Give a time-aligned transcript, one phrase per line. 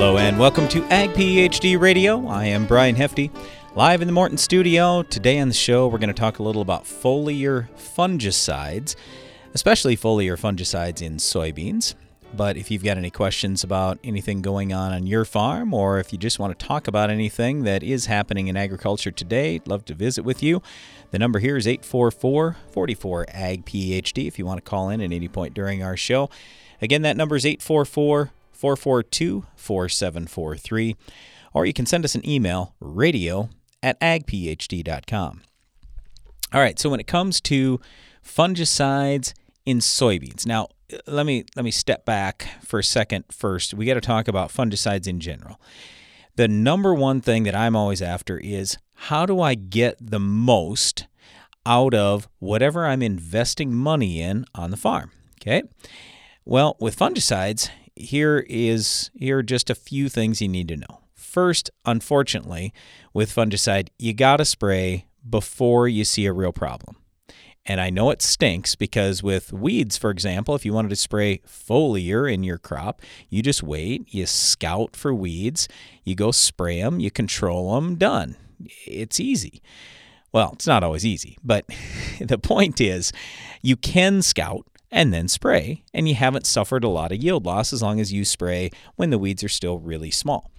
[0.00, 2.26] Hello and welcome to Ag PhD Radio.
[2.26, 3.30] I am Brian Hefty,
[3.74, 5.02] live in the Morton studio.
[5.02, 8.96] Today on the show, we're going to talk a little about foliar fungicides,
[9.52, 11.96] especially foliar fungicides in soybeans.
[12.34, 16.14] But if you've got any questions about anything going on on your farm, or if
[16.14, 19.84] you just want to talk about anything that is happening in agriculture today, I'd love
[19.84, 20.62] to visit with you.
[21.10, 25.12] The number here is 844 44 AG PhD if you want to call in at
[25.12, 26.30] any point during our show.
[26.80, 30.96] Again, that number is 844 442 4743.
[31.54, 33.48] Or you can send us an email, radio
[33.82, 35.42] at agphd.com.
[36.52, 37.80] All right, so when it comes to
[38.22, 39.32] fungicides
[39.64, 43.72] in soybeans, now uh, let me let me step back for a second first.
[43.72, 45.58] We got to talk about fungicides in general.
[46.36, 51.06] The number one thing that I'm always after is how do I get the most
[51.64, 55.12] out of whatever I'm investing money in on the farm?
[55.40, 55.62] Okay?
[56.44, 57.70] Well, with fungicides,
[58.00, 61.00] here is here are just a few things you need to know.
[61.14, 62.72] First, unfortunately,
[63.12, 66.96] with fungicide, you got to spray before you see a real problem.
[67.66, 71.38] And I know it stinks because with weeds, for example, if you wanted to spray
[71.46, 75.68] foliar in your crop, you just wait, you scout for weeds,
[76.02, 78.36] you go spray them, you control them, done.
[78.86, 79.62] It's easy.
[80.32, 81.66] Well, it's not always easy, but
[82.20, 83.12] the point is
[83.62, 87.72] you can scout and then spray, and you haven't suffered a lot of yield loss
[87.72, 90.50] as long as you spray when the weeds are still really small.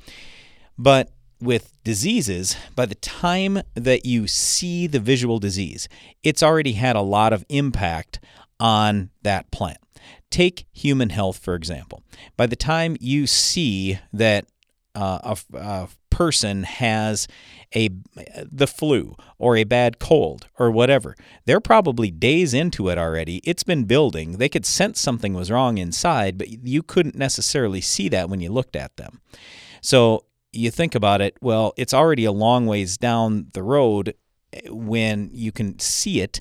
[0.78, 5.90] But with diseases, by the time that you see the visual disease,
[6.24, 8.20] it's already had a lot of impact
[8.60, 9.80] on that plant.
[10.30, 12.04] Take human health, for example.
[12.38, 14.46] By the time you see that
[14.96, 15.90] uh, a, a
[16.22, 17.28] person has
[17.76, 17.90] a
[18.52, 23.42] the flu or a bad cold or whatever they're probably days into it already.
[23.44, 24.34] It's been building.
[24.34, 28.52] They could sense something was wrong inside but you couldn't necessarily see that when you
[28.52, 29.20] looked at them.
[29.82, 34.14] So you think about it, well, it's already a long ways down the road
[34.68, 36.40] when you can see it,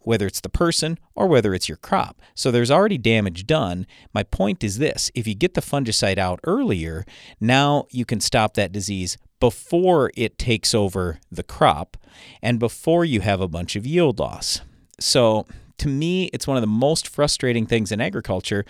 [0.00, 2.20] whether it's the person or whether it's your crop.
[2.34, 3.86] So there's already damage done.
[4.12, 7.04] My point is this if you get the fungicide out earlier,
[7.40, 11.96] now you can stop that disease before it takes over the crop
[12.42, 14.60] and before you have a bunch of yield loss.
[14.98, 15.46] So
[15.78, 18.64] to me, it's one of the most frustrating things in agriculture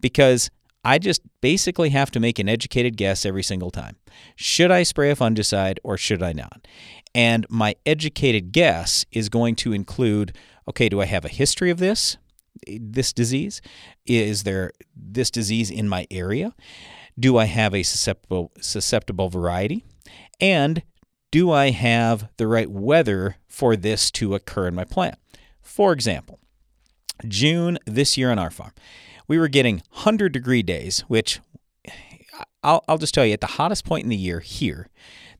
[0.00, 0.50] because
[0.84, 3.96] I just basically have to make an educated guess every single time.
[4.34, 6.66] Should I spray a fungicide or should I not?
[7.14, 10.36] And my educated guess is going to include
[10.68, 12.16] okay, do I have a history of this?
[12.66, 13.60] This disease?
[14.06, 16.54] Is there this disease in my area?
[17.18, 19.84] Do I have a susceptible susceptible variety?
[20.40, 20.82] And
[21.30, 25.16] do I have the right weather for this to occur in my plant?
[25.60, 26.40] For example,
[27.26, 28.72] June this year on our farm
[29.32, 31.40] we were getting 100 degree days, which
[32.62, 34.88] I'll, I'll just tell you at the hottest point in the year here,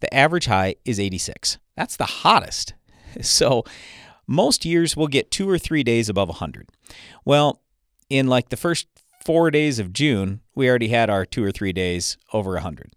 [0.00, 1.58] the average high is 86.
[1.76, 2.74] That's the hottest.
[3.20, 3.62] So
[4.26, 6.68] most years we'll get two or three days above 100.
[7.24, 7.60] Well,
[8.08, 8.86] in like the first
[9.24, 12.92] four days of June, we already had our two or three days over 100.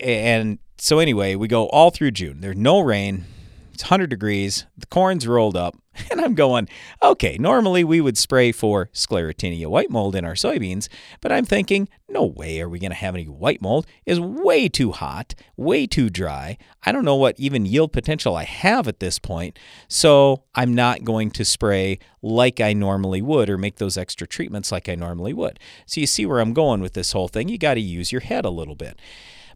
[0.00, 2.40] And so, anyway, we go all through June.
[2.40, 3.24] There's no rain,
[3.72, 5.76] it's 100 degrees, the corn's rolled up,
[6.10, 6.68] and I'm going,
[7.02, 10.88] okay, normally we would spray for sclerotinia white mold in our soybeans,
[11.20, 13.86] but I'm thinking, no way are we going to have any white mold.
[14.04, 16.58] Is way too hot, way too dry.
[16.82, 19.58] I don't know what even yield potential I have at this point,
[19.88, 24.72] so I'm not going to spray like I normally would or make those extra treatments
[24.72, 25.58] like I normally would.
[25.86, 27.48] So you see where I'm going with this whole thing.
[27.48, 28.98] You got to use your head a little bit.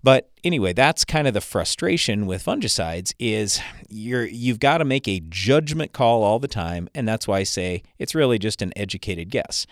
[0.04, 5.08] But anyway, that's kind of the frustration with fungicides is you're you've got to make
[5.08, 8.74] a judgment call all the time, and that's why I say it's really just an
[8.76, 9.66] educated guess.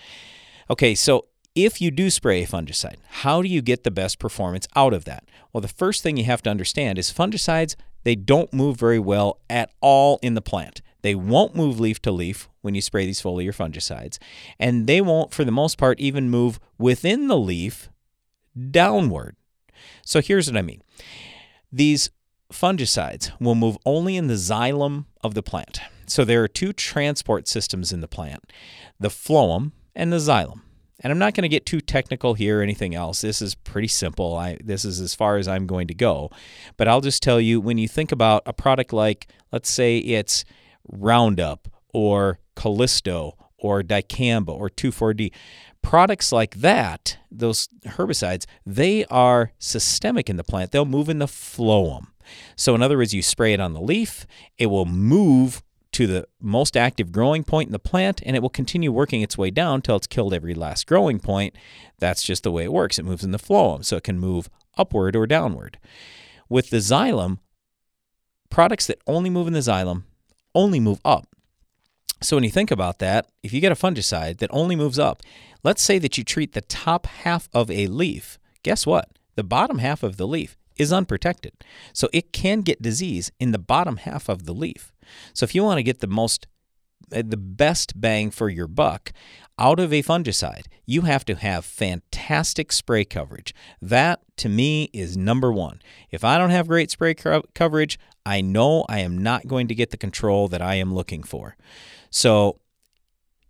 [0.70, 4.66] Okay, so if you do spray a fungicide, how do you get the best performance
[4.74, 5.24] out of that?
[5.52, 9.38] Well, the first thing you have to understand is fungicides, they don't move very well
[9.50, 10.80] at all in the plant.
[11.02, 14.16] They won't move leaf to leaf when you spray these foliar fungicides,
[14.58, 17.90] and they won't, for the most part, even move within the leaf
[18.70, 19.36] downward.
[20.04, 20.82] So here's what I mean
[21.72, 22.10] these
[22.52, 25.80] fungicides will move only in the xylem of the plant.
[26.06, 28.52] So there are two transport systems in the plant
[29.00, 30.60] the phloem and the xylem.
[31.00, 33.22] And I'm not going to get too technical here or anything else.
[33.22, 34.36] This is pretty simple.
[34.36, 36.30] I, this is as far as I'm going to go.
[36.76, 40.44] But I'll just tell you when you think about a product like, let's say it's
[40.88, 45.32] Roundup or Callisto or dicamba or 2,4-D,
[45.82, 50.70] products like that, those herbicides, they are systemic in the plant.
[50.70, 52.06] They'll move in the phloem.
[52.56, 54.26] So, in other words, you spray it on the leaf,
[54.58, 55.62] it will move
[55.92, 59.36] to the most active growing point in the plant and it will continue working its
[59.36, 61.54] way down until it's killed every last growing point.
[61.98, 62.98] That's just the way it works.
[62.98, 65.78] It moves in the phloem, so it can move upward or downward.
[66.48, 67.38] With the xylem,
[68.50, 70.04] products that only move in the xylem
[70.54, 71.26] only move up.
[72.22, 75.22] So when you think about that, if you get a fungicide that only moves up,
[75.62, 79.08] let's say that you treat the top half of a leaf, guess what?
[79.34, 81.52] The bottom half of the leaf is unprotected.
[81.92, 84.92] So it can get disease in the bottom half of the leaf.
[85.32, 86.46] So if you want to get the most
[87.14, 89.12] uh, the best bang for your buck
[89.58, 93.54] out of a fungicide, you have to have fantastic spray coverage.
[93.80, 95.82] That to me is number 1.
[96.10, 99.74] If I don't have great spray co- coverage, I know I am not going to
[99.74, 101.56] get the control that I am looking for.
[102.08, 102.60] So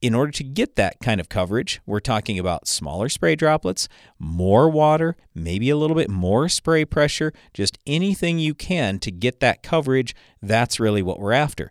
[0.03, 3.89] in order to get that kind of coverage, we're talking about smaller spray droplets,
[4.19, 9.39] more water, maybe a little bit more spray pressure, just anything you can to get
[9.39, 10.15] that coverage.
[10.43, 11.71] That's really what we're after.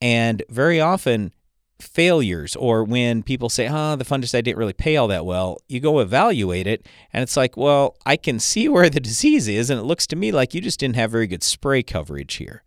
[0.00, 1.32] And very often,
[1.82, 5.80] failures or when people say, oh, the fungicide didn't really pay all that well, you
[5.80, 9.78] go evaluate it and it's like, well, I can see where the disease is and
[9.78, 12.62] it looks to me like you just didn't have very good spray coverage here.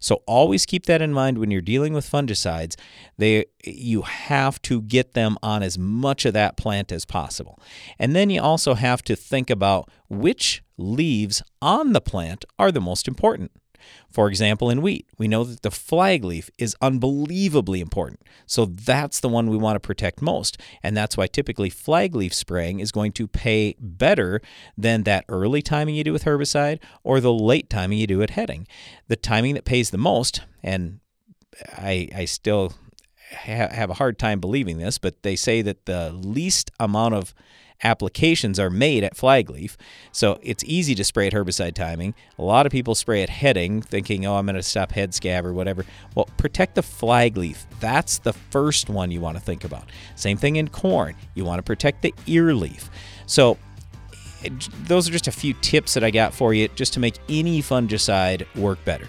[0.00, 2.76] So always keep that in mind when you're dealing with fungicides.
[3.16, 7.58] They you have to get them on as much of that plant as possible.
[7.98, 12.80] And then you also have to think about which leaves on the plant are the
[12.80, 13.50] most important.
[14.10, 18.20] For example, in wheat, we know that the flag leaf is unbelievably important.
[18.46, 20.58] So that's the one we want to protect most.
[20.82, 24.40] And that's why typically flag leaf spraying is going to pay better
[24.76, 28.30] than that early timing you do with herbicide or the late timing you do at
[28.30, 28.66] heading.
[29.08, 31.00] The timing that pays the most, and
[31.76, 32.74] I, I still
[33.30, 37.34] have a hard time believing this, but they say that the least amount of
[37.82, 39.76] applications are made at flagleaf.
[40.12, 42.14] So it's easy to spray at herbicide timing.
[42.38, 45.46] A lot of people spray at heading, thinking, oh, I'm going to stop head scab
[45.46, 45.84] or whatever.
[46.14, 47.66] Well, protect the flagleaf.
[47.80, 49.84] That's the first one you want to think about.
[50.16, 51.14] Same thing in corn.
[51.34, 52.90] You want to protect the ear leaf.
[53.26, 53.58] So
[54.84, 57.60] those are just a few tips that I got for you just to make any
[57.60, 59.08] fungicide work better.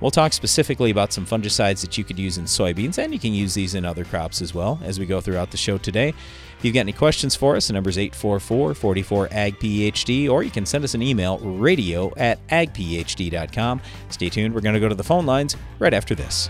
[0.00, 3.32] We'll talk specifically about some fungicides that you could use in soybeans, and you can
[3.32, 6.12] use these in other crops as well as we go throughout the show today.
[6.58, 10.42] If you've got any questions for us, the number is 844 44 AG PhD, or
[10.42, 13.80] you can send us an email radio at agphd.com.
[14.08, 14.54] Stay tuned.
[14.54, 16.48] We're going to go to the phone lines right after this.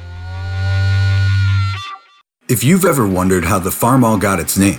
[2.49, 4.79] If you've ever wondered how the Farmall got its name,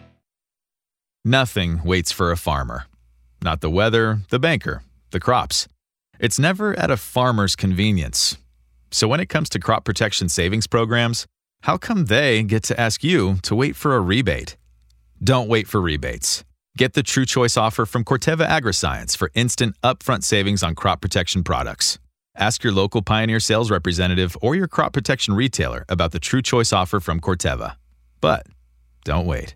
[1.23, 2.87] Nothing waits for a farmer.
[3.43, 5.67] Not the weather, the banker, the crops.
[6.19, 8.37] It's never at a farmer's convenience.
[8.89, 11.27] So when it comes to crop protection savings programs,
[11.61, 14.57] how come they get to ask you to wait for a rebate?
[15.23, 16.43] Don't wait for rebates.
[16.75, 21.43] Get the True Choice offer from Corteva Agriscience for instant upfront savings on crop protection
[21.43, 21.99] products.
[22.35, 26.73] Ask your local Pioneer sales representative or your crop protection retailer about the True Choice
[26.73, 27.75] offer from Corteva.
[28.21, 28.47] But
[29.03, 29.55] don't wait.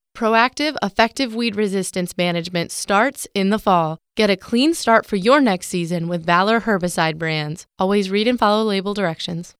[0.15, 3.97] Proactive, effective weed resistance management starts in the fall.
[4.15, 7.65] Get a clean start for your next season with Valor herbicide brands.
[7.79, 9.55] Always read and follow label directions.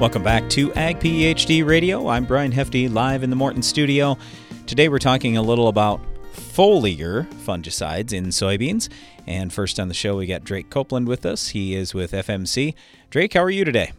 [0.00, 2.08] Welcome back to Ag PhD Radio.
[2.08, 4.18] I'm Brian Hefty, live in the Morton studio.
[4.66, 6.00] Today we're talking a little about
[6.38, 8.88] foliar fungicides in soybeans.
[9.26, 11.48] And first on the show, we got Drake Copeland with us.
[11.48, 12.74] He is with FMC.
[13.10, 13.92] Drake, how are you today?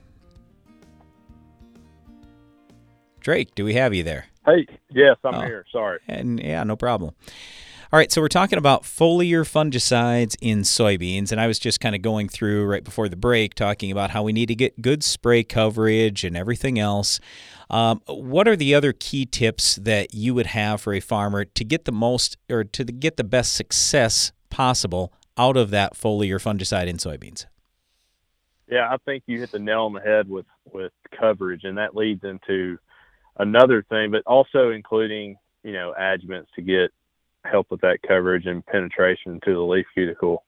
[3.19, 4.25] Drake, do we have you there?
[4.45, 5.41] Hey, yes, I'm oh.
[5.41, 5.65] here.
[5.71, 5.99] Sorry.
[6.07, 7.13] And yeah, no problem.
[7.91, 11.95] All right, so we're talking about foliar fungicides in soybeans, and I was just kind
[11.95, 15.03] of going through right before the break talking about how we need to get good
[15.03, 17.19] spray coverage and everything else.
[17.69, 21.63] Um, what are the other key tips that you would have for a farmer to
[21.63, 26.87] get the most or to get the best success possible out of that foliar fungicide
[26.87, 27.45] in soybeans?
[28.67, 31.95] Yeah, I think you hit the nail on the head with with coverage, and that
[31.95, 32.77] leads into
[33.37, 36.91] another thing, but also including you know adjuvants to get
[37.45, 40.43] help with that coverage and penetration to the leaf cuticle.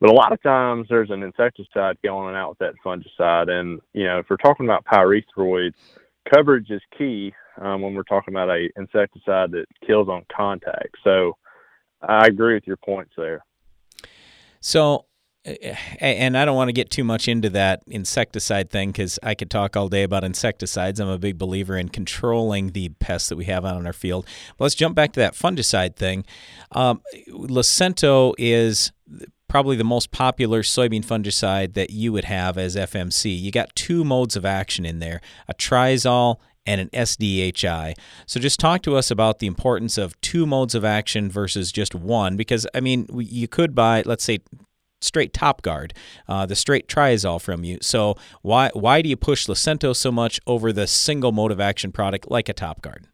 [0.00, 3.80] But a lot of times there's an insecticide going on out with that fungicide, and
[3.92, 5.74] you know if we're talking about pyrethroids,
[6.32, 10.96] coverage is key um, when we're talking about a insecticide that kills on contact.
[11.04, 11.36] So
[12.02, 13.44] I agree with your points there.
[14.60, 15.06] So
[16.00, 19.50] and I don't want to get too much into that insecticide thing because I could
[19.50, 21.00] talk all day about insecticides.
[21.00, 24.26] I'm a big believer in controlling the pests that we have out in our field.
[24.56, 26.24] But let's jump back to that fungicide thing.
[26.72, 28.92] Um, Lucento is
[29.48, 33.38] probably the most popular soybean fungicide that you would have as FMC.
[33.38, 36.36] You got two modes of action in there a triazole
[36.66, 37.94] and an SDHI.
[38.26, 41.94] So just talk to us about the importance of two modes of action versus just
[41.94, 44.40] one because I mean you could buy let's say
[45.00, 45.92] straight Topguard,
[46.26, 47.78] uh, the straight triazole from you.
[47.80, 51.90] So why why do you push Lucento so much over the single mode of action
[51.90, 53.06] product like a Topguard?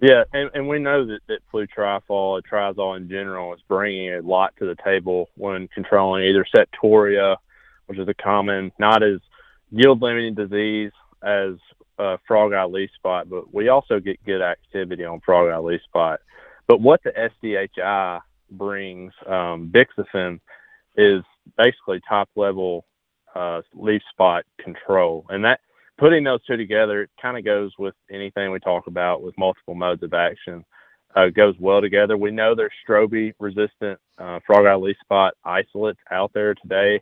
[0.00, 4.54] Yeah, and, and we know that, that flutriafol, triazole in general, is bringing a lot
[4.58, 7.36] to the table when controlling either septoria,
[7.86, 9.20] which is a common, not as
[9.70, 11.54] yield limiting disease as
[11.98, 15.80] uh, frog eye leaf spot, but we also get good activity on frog eye leaf
[15.84, 16.20] spot.
[16.66, 20.40] But what the SDHI brings, um, Bixafen,
[20.96, 21.22] is
[21.56, 22.84] basically top level
[23.34, 25.24] uh, leaf spot control.
[25.30, 25.60] And that
[25.98, 29.74] putting those two together, it kind of goes with anything we talk about with multiple
[29.74, 30.64] modes of action.
[31.14, 32.14] Uh, goes well together.
[32.18, 37.00] We know there's strobe resistant uh, frog eye leaf spot isolates out there today.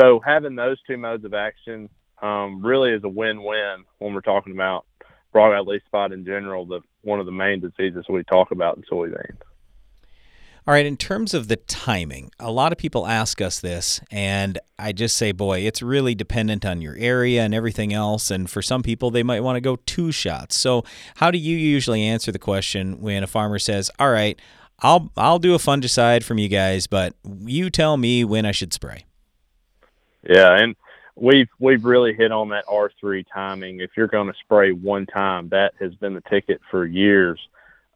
[0.00, 1.90] So having those two modes of action
[2.22, 4.86] um, really is a win-win when we're talking about
[5.30, 8.78] frog eye leaf spot in general, the one of the main diseases we talk about
[8.78, 9.36] in soybeans.
[10.70, 14.56] All right, in terms of the timing, a lot of people ask us this, and
[14.78, 18.30] I just say, boy, it's really dependent on your area and everything else.
[18.30, 20.56] And for some people, they might want to go two shots.
[20.56, 20.84] So,
[21.16, 24.40] how do you usually answer the question when a farmer says, "All right,
[24.78, 28.72] I'll I'll do a fungicide from you guys, but you tell me when I should
[28.72, 29.06] spray"?
[30.22, 30.76] Yeah, and
[31.16, 33.80] we've we've really hit on that R three timing.
[33.80, 37.40] If you're going to spray one time, that has been the ticket for years.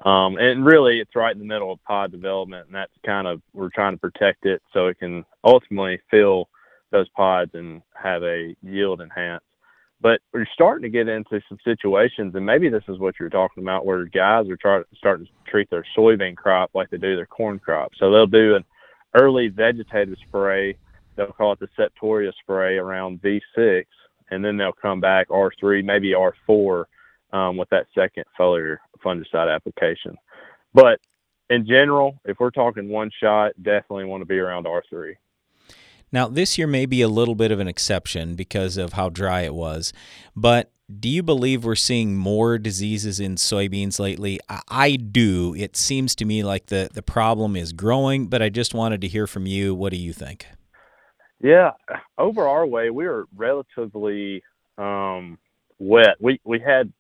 [0.03, 3.41] Um, and really, it's right in the middle of pod development, and that's kind of
[3.53, 6.49] we're trying to protect it so it can ultimately fill
[6.91, 9.45] those pods and have a yield enhance.
[10.01, 13.63] But we're starting to get into some situations, and maybe this is what you're talking
[13.63, 17.27] about, where guys are trying starting to treat their soybean crop like they do their
[17.27, 17.93] corn crop.
[17.99, 18.65] So they'll do an
[19.15, 20.77] early vegetative spray.
[21.17, 23.85] They'll call it the Septoria spray around V6,
[24.31, 26.85] and then they'll come back R3, maybe R4
[27.35, 30.17] um, with that second foliar fungicide application.
[30.73, 31.00] But
[31.50, 35.14] in general, if we're talking one shot, definitely want to be around R3.
[36.12, 39.43] Now, this year may be a little bit of an exception because of how dry
[39.43, 39.93] it was,
[40.37, 44.38] but do you believe we're seeing more diseases in soybeans lately?
[44.69, 45.55] I do.
[45.55, 49.09] It seems to me like the, the problem is growing, but I just wanted to
[49.09, 49.75] hear from you.
[49.75, 50.47] What do you think?
[51.41, 51.73] Yeah,
[52.19, 54.43] over our way, we were relatively
[54.79, 55.38] um,
[55.79, 56.17] wet.
[56.21, 56.93] We we had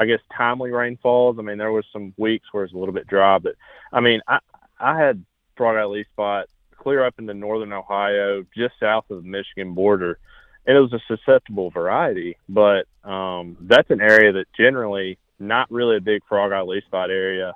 [0.00, 1.36] I guess timely rainfalls.
[1.38, 3.54] I mean, there was some weeks where it was a little bit dry, but
[3.92, 4.38] I mean, I
[4.80, 5.22] I had
[5.56, 10.18] frog eye leaf spot clear up into northern Ohio, just south of the Michigan border,
[10.66, 12.38] and it was a susceptible variety.
[12.48, 17.10] But um, that's an area that generally not really a big frog eye leaf spot
[17.10, 17.52] area,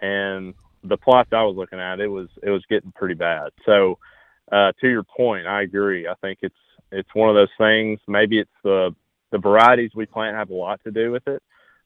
[0.00, 3.50] and the plots I was looking at, it was it was getting pretty bad.
[3.66, 3.98] So,
[4.50, 6.08] uh, to your point, I agree.
[6.08, 6.56] I think it's
[6.90, 8.00] it's one of those things.
[8.08, 8.94] Maybe it's the
[9.30, 11.42] the varieties we plant have a lot to do with it.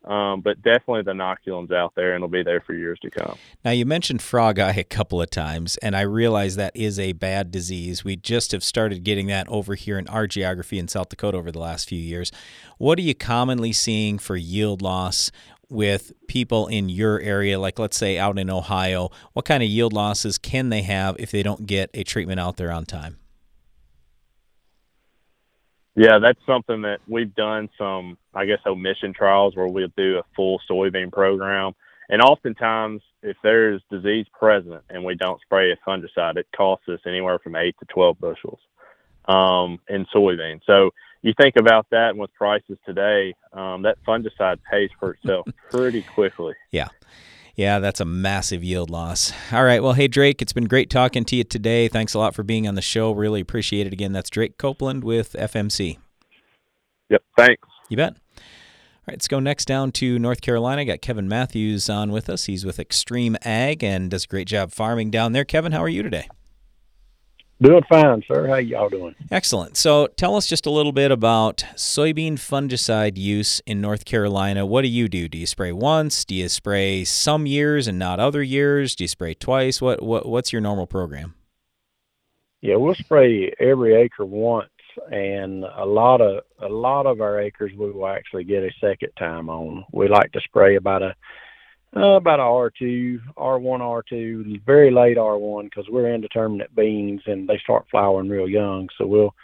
[0.07, 3.37] Um, but definitely the inoculum's out there and will be there for years to come.
[3.65, 7.13] Now, you mentioned frog eye a couple of times, and I realize that is a
[7.13, 8.05] bad disease.
[8.05, 11.51] We just have started getting that over here in our geography in South Dakota over
[11.51, 12.31] the last few years.
[12.79, 15.33] What are you commonly seeing for yield loss
[15.69, 19.11] with people in your area, like let's say out in Ohio?
[19.33, 22.57] What kind of yield losses can they have if they don't get a treatment out
[22.59, 23.19] there on time?
[25.97, 30.23] Yeah, that's something that we've done some, I guess, omission trials where we'll do a
[30.37, 31.75] full soybean program.
[32.09, 37.01] And oftentimes, if there's disease present and we don't spray a fungicide, it costs us
[37.07, 38.61] anywhere from eight to 12 bushels
[39.25, 40.61] um, in soybean.
[40.67, 40.91] So
[41.23, 46.03] you think about that, and with prices today, um, that fungicide pays for itself pretty
[46.03, 46.55] quickly.
[46.71, 46.89] Yeah.
[47.57, 49.33] Yeah, that's a massive yield loss.
[49.51, 49.83] All right.
[49.83, 51.89] Well, hey, Drake, it's been great talking to you today.
[51.89, 53.13] Thanks a lot for being on the show.
[53.13, 53.95] Really appreciate it.
[53.95, 55.97] Again, that's Drake Copeland with FMC.
[57.09, 57.23] Yep.
[57.35, 57.69] Thanks.
[57.89, 58.13] You bet.
[58.13, 58.43] All
[59.09, 60.85] right, let's go next down to North Carolina.
[60.85, 62.45] Got Kevin Matthews on with us.
[62.45, 65.45] He's with Extreme Ag and does a great job farming down there.
[65.45, 66.29] Kevin, how are you today?
[67.59, 68.47] Doing fine, sir.
[68.49, 69.15] How y'all doing?
[69.31, 69.79] Excellent.
[69.79, 74.67] So tell us just a little bit about soybean fungicide use in North Carolina.
[74.67, 75.27] What do you do?
[75.27, 76.27] Do you spray once?
[76.27, 78.95] Do you spray some years and not other years?
[78.95, 79.81] Do you spray twice?
[79.81, 81.35] What, what what's your normal program?
[82.61, 84.69] Yeah, we'll spray every acre once,
[85.11, 89.13] and a lot of a lot of our acres we will actually get a second
[89.19, 89.83] time on.
[89.93, 91.15] We like to spray about a
[91.95, 97.59] uh, about a R2, R1, R2, very late R1 because we're indeterminate beans and they
[97.59, 98.89] start flowering real young.
[98.99, 99.35] So we'll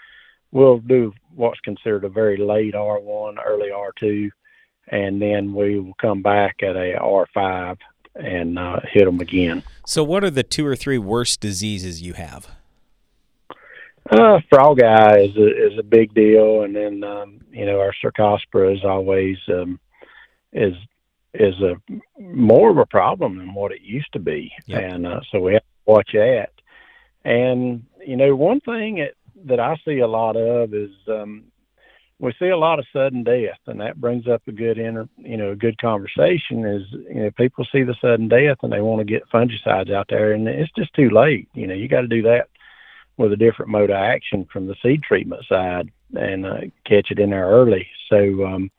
[0.50, 4.30] we'll do what's considered a very late R1, early R2,
[4.88, 7.78] and then we will come back at a R5
[8.14, 9.62] and uh, hit them again.
[9.86, 12.50] So, what are the two or three worst diseases you have?
[14.10, 17.94] Uh, frog eye is a, is a big deal, and then um, you know our
[18.04, 19.78] cercospora is always um,
[20.52, 20.74] is
[21.34, 21.76] is a
[22.20, 24.82] more of a problem than what it used to be, Yep.
[24.82, 26.50] and uh, so we have to watch that.
[27.24, 29.14] And you know, one thing that,
[29.46, 31.44] that I see a lot of is um,
[32.18, 35.36] we see a lot of sudden death, and that brings up a good inter, you
[35.36, 36.64] know, a good conversation.
[36.64, 40.06] Is you know, people see the sudden death and they want to get fungicides out
[40.08, 41.48] there, and it's just too late.
[41.54, 42.48] You know, you got to do that
[43.16, 47.18] with a different mode of action from the seed treatment side and uh, catch it
[47.18, 47.86] in there early.
[48.08, 48.70] So um,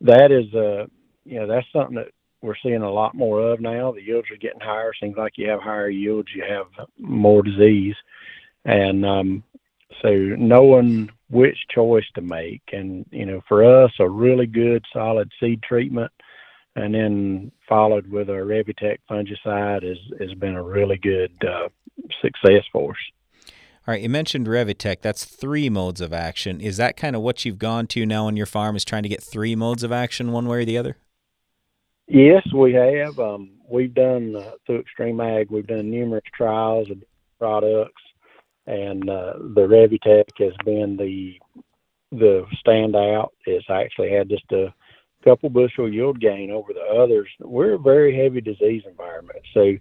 [0.00, 0.86] that is uh,
[1.24, 2.08] you know that's something that
[2.42, 3.92] we're seeing a lot more of now.
[3.92, 4.92] The yields are getting higher.
[5.00, 6.66] Seems like you have higher yields, you have
[6.98, 7.94] more disease,
[8.64, 9.44] and um,
[10.00, 15.30] so knowing which choice to make, and you know, for us, a really good solid
[15.40, 16.10] seed treatment,
[16.76, 21.68] and then followed with a Revytek fungicide has has been a really good uh,
[22.20, 23.52] success for us.
[23.86, 25.00] All right, you mentioned Revytek.
[25.00, 26.60] That's three modes of action.
[26.60, 28.76] Is that kind of what you've gone to now on your farm?
[28.76, 30.96] Is trying to get three modes of action, one way or the other?
[32.12, 33.18] Yes, we have.
[33.18, 35.50] Um, we've done uh, through Extreme Ag.
[35.50, 36.98] We've done numerous trials of
[37.38, 38.02] products,
[38.66, 41.38] and uh, the Revytek has been the
[42.14, 43.30] the standout.
[43.46, 44.74] It's actually had just a
[45.24, 47.30] couple bushel yield gain over the others.
[47.40, 49.80] We're a very heavy disease environment, so you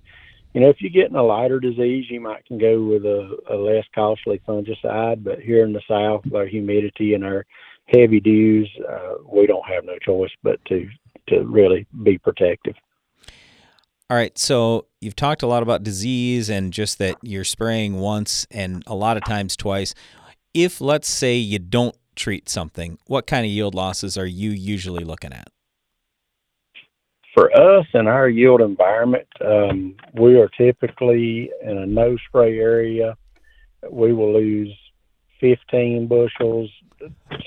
[0.62, 3.84] know if you're getting a lighter disease, you might can go with a, a less
[3.94, 5.22] costly fungicide.
[5.22, 7.46] But here in the south, our humidity and our
[7.88, 10.88] heavy dews, uh, we don't have no choice but to
[11.28, 12.76] to really be protective.
[14.10, 18.46] All right, so you've talked a lot about disease and just that you're spraying once
[18.52, 19.94] and a lot of times twice.
[20.54, 25.06] If, let's say, you don't treat something, what kind of yield losses are you usually
[25.06, 25.48] looking at?
[27.34, 33.16] For us in our yield environment, um, we are typically in a no spray area.
[33.90, 34.76] We will lose
[35.40, 36.70] 15 bushels,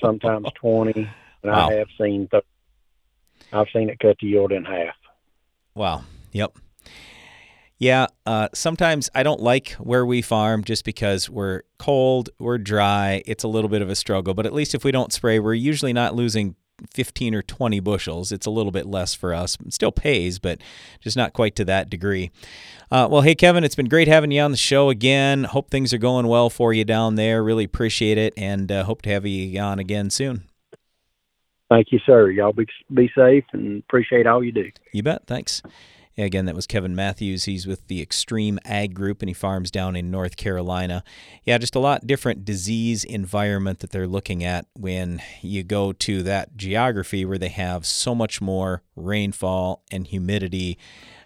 [0.03, 0.93] sometimes 20,
[1.43, 1.69] and Wow.
[1.69, 2.43] I have seen th-
[3.55, 4.95] I've seen it cut the yield in half.
[5.75, 6.05] Wow.
[6.33, 6.59] Yep.
[7.79, 8.07] Yeah.
[8.25, 13.23] Uh, sometimes I don't like where we farm just because we're cold, we're dry.
[13.27, 15.55] It's a little bit of a struggle, but at least if we don't spray, we're
[15.55, 16.57] usually not losing
[16.93, 18.33] 15 or 20 bushels.
[18.33, 19.57] It's a little bit less for us.
[19.65, 20.61] It still pays, but
[21.01, 22.31] just not quite to that degree.
[22.91, 25.45] Uh, well, hey, Kevin, it's been great having you on the show again.
[25.45, 27.43] Hope things are going well for you down there.
[27.43, 30.45] Really appreciate it and uh, hope to have you on again soon.
[31.71, 32.31] Thank you, sir.
[32.31, 34.71] Y'all be be safe and appreciate all you do.
[34.93, 35.27] You bet.
[35.27, 35.63] Thanks.
[36.17, 37.45] Again, that was Kevin Matthews.
[37.45, 41.03] He's with the Extreme Ag Group and he farms down in North Carolina.
[41.43, 46.23] Yeah, just a lot different disease environment that they're looking at when you go to
[46.23, 50.79] that geography where they have so much more rainfall and humidity.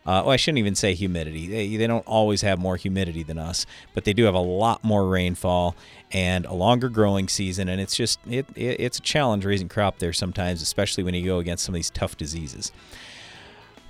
[0.09, 1.47] Uh, well, I shouldn't even say humidity.
[1.47, 4.83] They, they don't always have more humidity than us, but they do have a lot
[4.83, 5.77] more rainfall
[6.11, 7.69] and a longer growing season.
[7.69, 11.27] And it's just it, it it's a challenge raising crop there sometimes, especially when you
[11.27, 12.73] go against some of these tough diseases.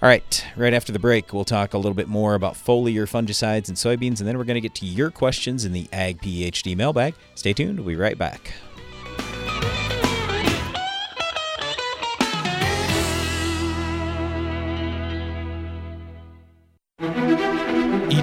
[0.03, 3.69] All right, right after the break, we'll talk a little bit more about foliar fungicides
[3.69, 6.77] and soybeans, and then we're going to get to your questions in the Ag PhD
[6.77, 7.15] mailbag.
[7.37, 8.53] Stay tuned, we'll be right back.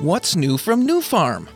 [0.00, 1.48] What's new from Nufarm?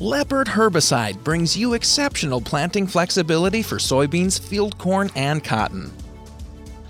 [0.00, 5.92] Leopard herbicide brings you exceptional planting flexibility for soybeans, field corn, and cotton.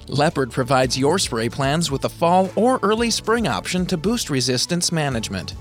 [0.08, 4.90] Leopard provides your spray plans with a fall or early spring option to boost resistance
[4.92, 5.56] management.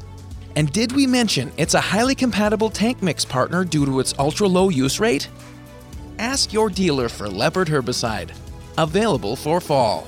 [0.56, 4.48] And did we mention it's a highly compatible tank mix partner due to its ultra
[4.48, 5.28] low use rate?
[6.20, 8.32] Ask your dealer for Leopard herbicide.
[8.78, 10.08] Available for fall.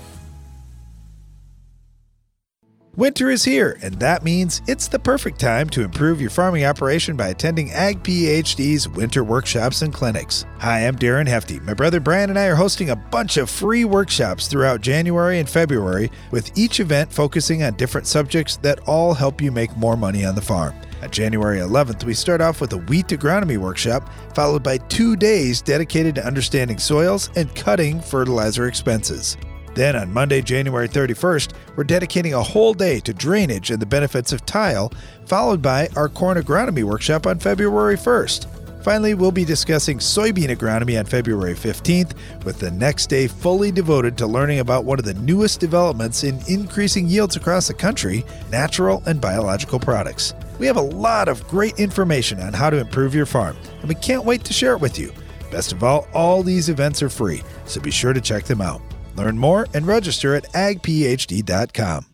[2.96, 7.16] Winter is here, and that means it's the perfect time to improve your farming operation
[7.16, 10.46] by attending Ag PhD's winter workshops and clinics.
[10.60, 11.60] Hi, I'm Darren Hefty.
[11.62, 15.50] My brother Brian and I are hosting a bunch of free workshops throughout January and
[15.50, 20.24] February, with each event focusing on different subjects that all help you make more money
[20.24, 20.76] on the farm.
[21.02, 25.64] On January 11th, we start off with a wheat agronomy workshop, followed by two days
[25.64, 29.36] dedicated to understanding soils and cutting fertilizer expenses.
[29.76, 34.32] Then on Monday, January 31st, we're dedicating a whole day to drainage and the benefits
[34.32, 34.92] of tile,
[35.26, 38.48] followed by our corn agronomy workshop on February 1st.
[38.84, 44.18] Finally, we'll be discussing soybean agronomy on February 15th, with the next day fully devoted
[44.18, 49.02] to learning about one of the newest developments in increasing yields across the country natural
[49.06, 50.34] and biological products.
[50.60, 53.96] We have a lot of great information on how to improve your farm, and we
[53.96, 55.14] can't wait to share it with you.
[55.50, 58.82] Best of all, all these events are free, so be sure to check them out.
[59.16, 62.13] Learn more and register at agphd.com.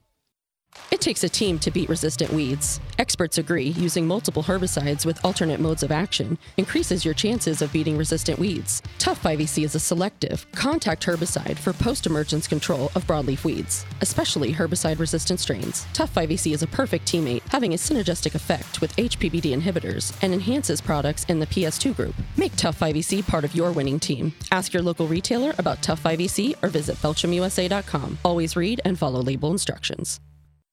[0.99, 2.81] It takes a team to beat resistant weeds.
[2.97, 7.95] Experts agree using multiple herbicides with alternate modes of action increases your chances of beating
[7.95, 8.81] resistant weeds.
[8.97, 14.53] Tough 5EC is a selective, contact herbicide for post emergence control of broadleaf weeds, especially
[14.53, 15.88] herbicide resistant strains.
[15.93, 20.81] Tough 5EC is a perfect teammate, having a synergistic effect with HPPD inhibitors and enhances
[20.81, 22.15] products in the PS2 group.
[22.35, 24.33] Make Tough 5EC part of your winning team.
[24.51, 28.17] Ask your local retailer about Tough 5EC or visit BelchimUSA.com.
[28.25, 30.19] Always read and follow label instructions.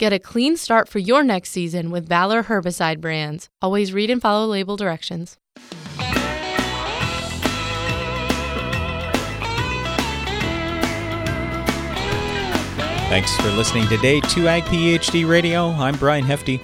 [0.00, 3.50] Get a clean start for your next season with Valor herbicide brands.
[3.60, 5.36] Always read and follow label directions.
[13.10, 15.66] Thanks for listening today to Ag PhD Radio.
[15.72, 16.62] I'm Brian Hefty.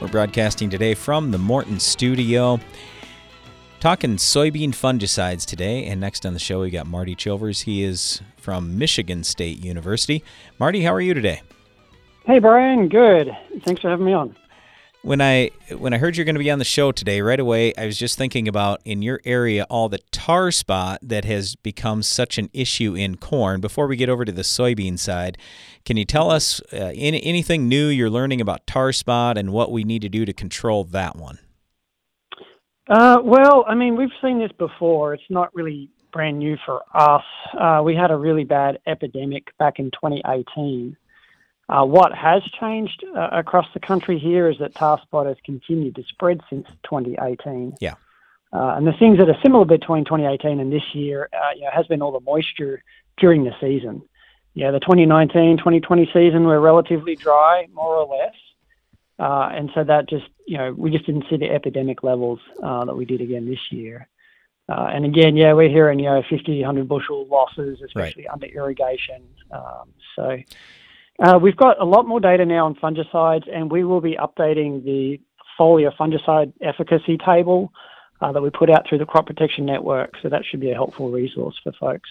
[0.00, 2.60] We're broadcasting today from the Morton studio.
[3.80, 7.64] Talking soybean fungicides today, and next on the show we got Marty Chilvers.
[7.64, 10.22] He is from Michigan State University.
[10.60, 11.42] Marty, how are you today?
[12.26, 13.30] Hey Brian, good.
[13.64, 14.34] Thanks for having me on.
[15.02, 17.72] When I when I heard you're going to be on the show today, right away
[17.78, 22.02] I was just thinking about in your area all the tar spot that has become
[22.02, 23.60] such an issue in corn.
[23.60, 25.38] Before we get over to the soybean side,
[25.84, 29.70] can you tell us uh, any, anything new you're learning about tar spot and what
[29.70, 31.38] we need to do to control that one?
[32.88, 35.14] Uh, well, I mean, we've seen this before.
[35.14, 37.22] It's not really brand new for us.
[37.56, 40.96] Uh, we had a really bad epidemic back in 2018.
[41.68, 45.96] Uh, what has changed uh, across the country here is that tar spot has continued
[45.96, 47.76] to spread since 2018.
[47.80, 47.94] Yeah.
[48.52, 51.70] Uh, and the things that are similar between 2018 and this year uh, you know,
[51.72, 52.82] has been all the moisture
[53.16, 54.02] during the season.
[54.54, 58.34] Yeah, the 2019 2020 season were relatively dry, more or less.
[59.18, 62.84] Uh, and so that just, you know, we just didn't see the epidemic levels uh,
[62.84, 64.08] that we did again this year.
[64.68, 68.32] Uh, and again, yeah, we're hearing, you know, 50, 100 bushel losses, especially right.
[68.32, 69.22] under irrigation.
[69.50, 70.38] Um, so
[71.22, 74.84] uh, we've got a lot more data now on fungicides, and we will be updating
[74.84, 75.18] the
[75.58, 77.72] foliar fungicide efficacy table
[78.20, 80.12] uh, that we put out through the Crop Protection Network.
[80.22, 82.08] So that should be a helpful resource for folks.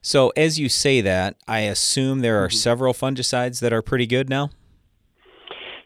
[0.00, 2.56] So, as you say that, I assume there are mm-hmm.
[2.56, 4.50] several fungicides that are pretty good now?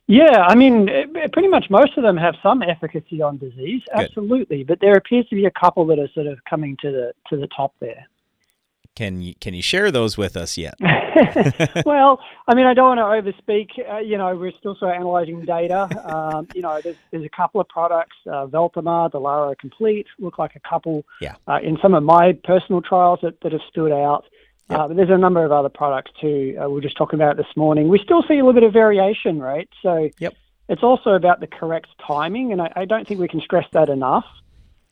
[0.07, 0.89] Yeah, I mean,
[1.33, 4.05] pretty much most of them have some efficacy on disease, Good.
[4.05, 4.63] absolutely.
[4.63, 7.37] But there appears to be a couple that are sort of coming to the to
[7.37, 8.07] the top there.
[8.97, 10.75] Can you can you share those with us yet?
[11.87, 13.69] well, I mean, I don't want to overspeak.
[13.89, 15.89] Uh, you know, we're still sort of analyzing data.
[16.05, 20.39] Um, you know, there's, there's a couple of products, uh, Veltyma, the Lara Complete, look
[20.39, 21.37] like a couple yeah.
[21.49, 24.25] uh, in some of my personal trials that, that have stood out.
[24.71, 24.79] Yep.
[24.79, 26.59] Uh, but there's a number of other products too.
[26.61, 27.89] Uh, we were just talking about this morning.
[27.89, 29.69] We still see a little bit of variation, right?
[29.81, 30.35] So yep.
[30.69, 33.89] it's also about the correct timing, and I, I don't think we can stress that
[33.89, 34.25] enough.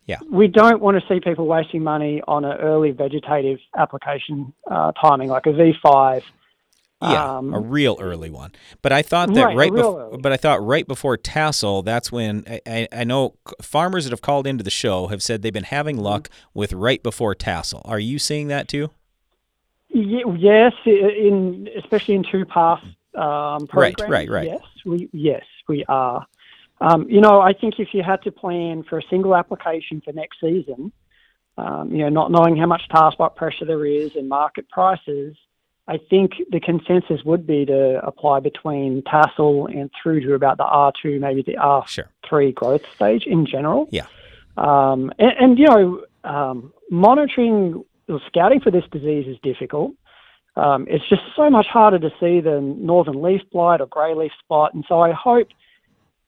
[0.06, 0.18] Yeah.
[0.30, 5.30] we don't want to see people wasting money on an early vegetative application uh, timing,
[5.30, 6.22] like a V5.
[7.02, 8.52] Yeah, Um, a real early one.
[8.80, 10.20] But I thought that Right, right.
[10.20, 14.46] But I thought right before tassel, that's when I, I, know farmers that have called
[14.46, 16.04] into the show have said they've been having Mm-hmm.
[16.04, 17.82] luck with right before tassel.
[17.84, 18.90] Are you seeing that too?
[19.88, 22.82] Yes, in especially in two pass
[23.14, 24.46] um, Right, right, right.
[24.46, 26.26] Yes, we yes we are.
[26.84, 30.12] Um, you know, I think if you had to plan for a single application for
[30.12, 30.92] next season,
[31.56, 35.34] um, you know, not knowing how much tar spot pressure there is and market prices,
[35.88, 40.64] I think the consensus would be to apply between tassel and through to about the
[40.64, 43.88] R2, maybe the R3 growth stage in general.
[43.90, 44.06] Yeah.
[44.56, 49.92] Um, and, and, you know, um, monitoring or scouting for this disease is difficult.
[50.56, 54.32] Um, it's just so much harder to see than northern leaf blight or grey leaf
[54.42, 54.74] spot.
[54.74, 55.48] And so I hope,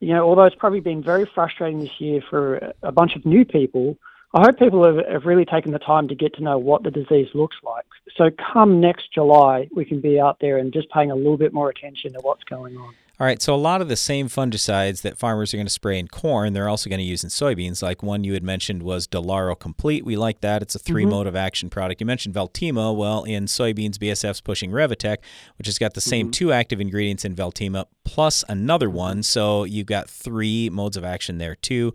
[0.00, 3.44] you know, although it's probably been very frustrating this year for a- bunch of new
[3.44, 3.96] people,
[4.34, 6.90] I hope people have, have really taken the time to get to know what the
[6.90, 7.86] disease looks like.
[8.16, 11.52] So come next July, we can be out there and just paying a little bit
[11.52, 12.94] more attention to what's going on.
[13.18, 15.98] All right, so a lot of the same fungicides that farmers are going to spray
[15.98, 17.82] in corn, they're also going to use in soybeans.
[17.82, 20.04] Like one you had mentioned was Delaro Complete.
[20.04, 20.60] We like that.
[20.60, 21.10] It's a three Mm-hmm.
[21.12, 22.02] mode of action product.
[22.02, 22.94] You mentioned Veltyma.
[22.94, 25.16] Well, in soybeans, BASF's pushing Revytek,
[25.56, 26.10] which has got the Mm-hmm.
[26.10, 29.22] same two active ingredients in Veltyma plus another one.
[29.22, 31.94] So you've got three modes of action there too.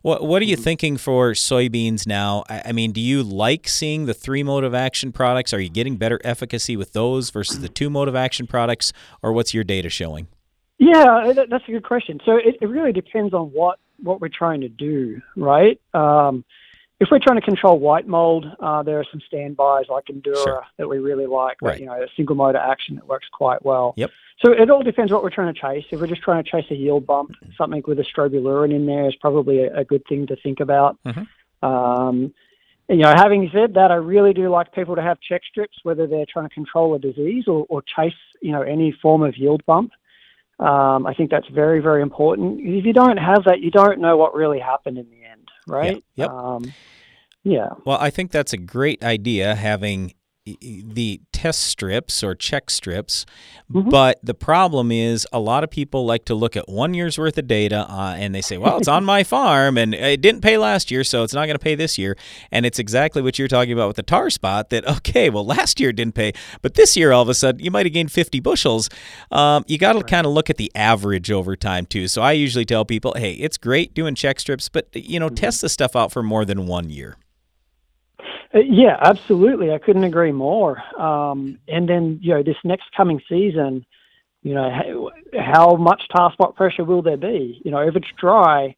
[0.00, 0.64] What what are you Mm-hmm.
[0.64, 2.44] thinking for soybeans now?
[2.48, 5.52] I, I mean, do you like seeing the three mode of action products?
[5.52, 9.34] Are you getting better efficacy with those versus the two mode of action products, or
[9.34, 10.28] what's your data showing?
[10.82, 12.20] Yeah, that, that's a good question.
[12.24, 15.80] So it, it really depends on what, what we're trying to do, right?
[15.94, 16.44] Um,
[16.98, 20.64] if we're trying to control white mold, uh, there are some standbys like Endura Sure.
[20.78, 21.58] that we really like.
[21.62, 21.78] Right.
[21.78, 23.94] You know, a single motor action that works quite well.
[23.96, 24.10] Yep.
[24.44, 25.84] So it all depends what we're trying to chase.
[25.92, 29.06] If we're just trying to chase a yield bump, something with a strobilurin in there
[29.06, 30.98] is probably a, a good thing to think about.
[31.06, 31.28] Mhm.
[31.62, 32.34] Um,
[32.88, 35.78] and, you know, having said that, I really do like people to have check strips,
[35.84, 39.36] whether they're trying to control a disease or, or chase, you know, any form of
[39.36, 39.92] yield bump.
[40.62, 42.60] Um, I think that's very, very important.
[42.60, 46.04] If you don't have that, you don't know what really happened in the end, right?
[46.14, 46.30] Yep.
[46.30, 46.72] Um,
[47.42, 47.70] yeah.
[47.84, 53.24] Well, I think that's a great idea having the test strips or check strips.
[53.70, 57.38] But the problem is, a lot of people like to look at one year's worth
[57.38, 60.58] of data uh, and they say, well, it's on my farm and it didn't pay
[60.58, 62.16] last year, so it's not going to pay this year.
[62.50, 65.78] And it's exactly what you're talking about with the tar spot that, okay, well, last
[65.80, 68.12] year it didn't pay, but this year all of a sudden you might have gained
[68.12, 68.90] 50 bushels.
[69.30, 72.08] Um, you got to kind of look at the average over time, too.
[72.08, 75.60] So I usually tell people, hey, it's great doing check strips, but, you know, test
[75.60, 77.16] the stuff out for more than one year.
[78.54, 79.72] Uh, Yeah, absolutely.
[79.72, 80.82] I couldn't agree more.
[81.00, 83.84] Um, and then, you know, this next coming season,
[84.42, 85.10] you know, how,
[85.40, 87.60] how much tar spot pressure will there be?
[87.64, 88.74] You know, if it's dry,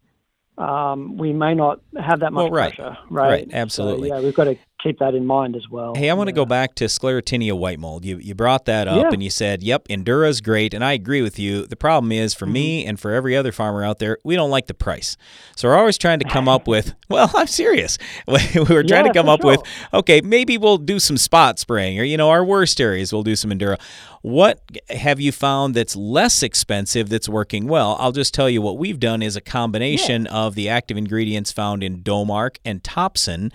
[0.58, 2.74] um, we may not have that much Well, right.
[2.74, 3.28] pressure, right?
[3.30, 4.08] Right, So, absolutely.
[4.10, 5.94] yeah, we've got to keep that in mind as well.
[5.96, 8.04] Hey, I want to go back to sclerotinia white mold.
[8.04, 9.10] You you brought that up Yeah.
[9.12, 11.66] and you said, "Yep, Endura's great," and I agree with you.
[11.66, 12.88] The problem is for me Mm-hmm.
[12.90, 15.16] and for every other farmer out there, we don't like the price.
[15.56, 16.94] So we're always trying to come up with.
[17.10, 17.96] Well, I'm serious.
[18.26, 19.60] we were trying Yeah, to come up with.
[19.92, 23.36] Okay, maybe we'll do some spot spraying, or you know, our worst areas we'll do
[23.36, 23.78] some Endura.
[24.24, 27.94] What have you found that's less expensive that's working well?
[28.00, 31.82] I'll just tell you what we've done is a combination of the active ingredients found
[31.82, 33.52] in Domark and Topsin.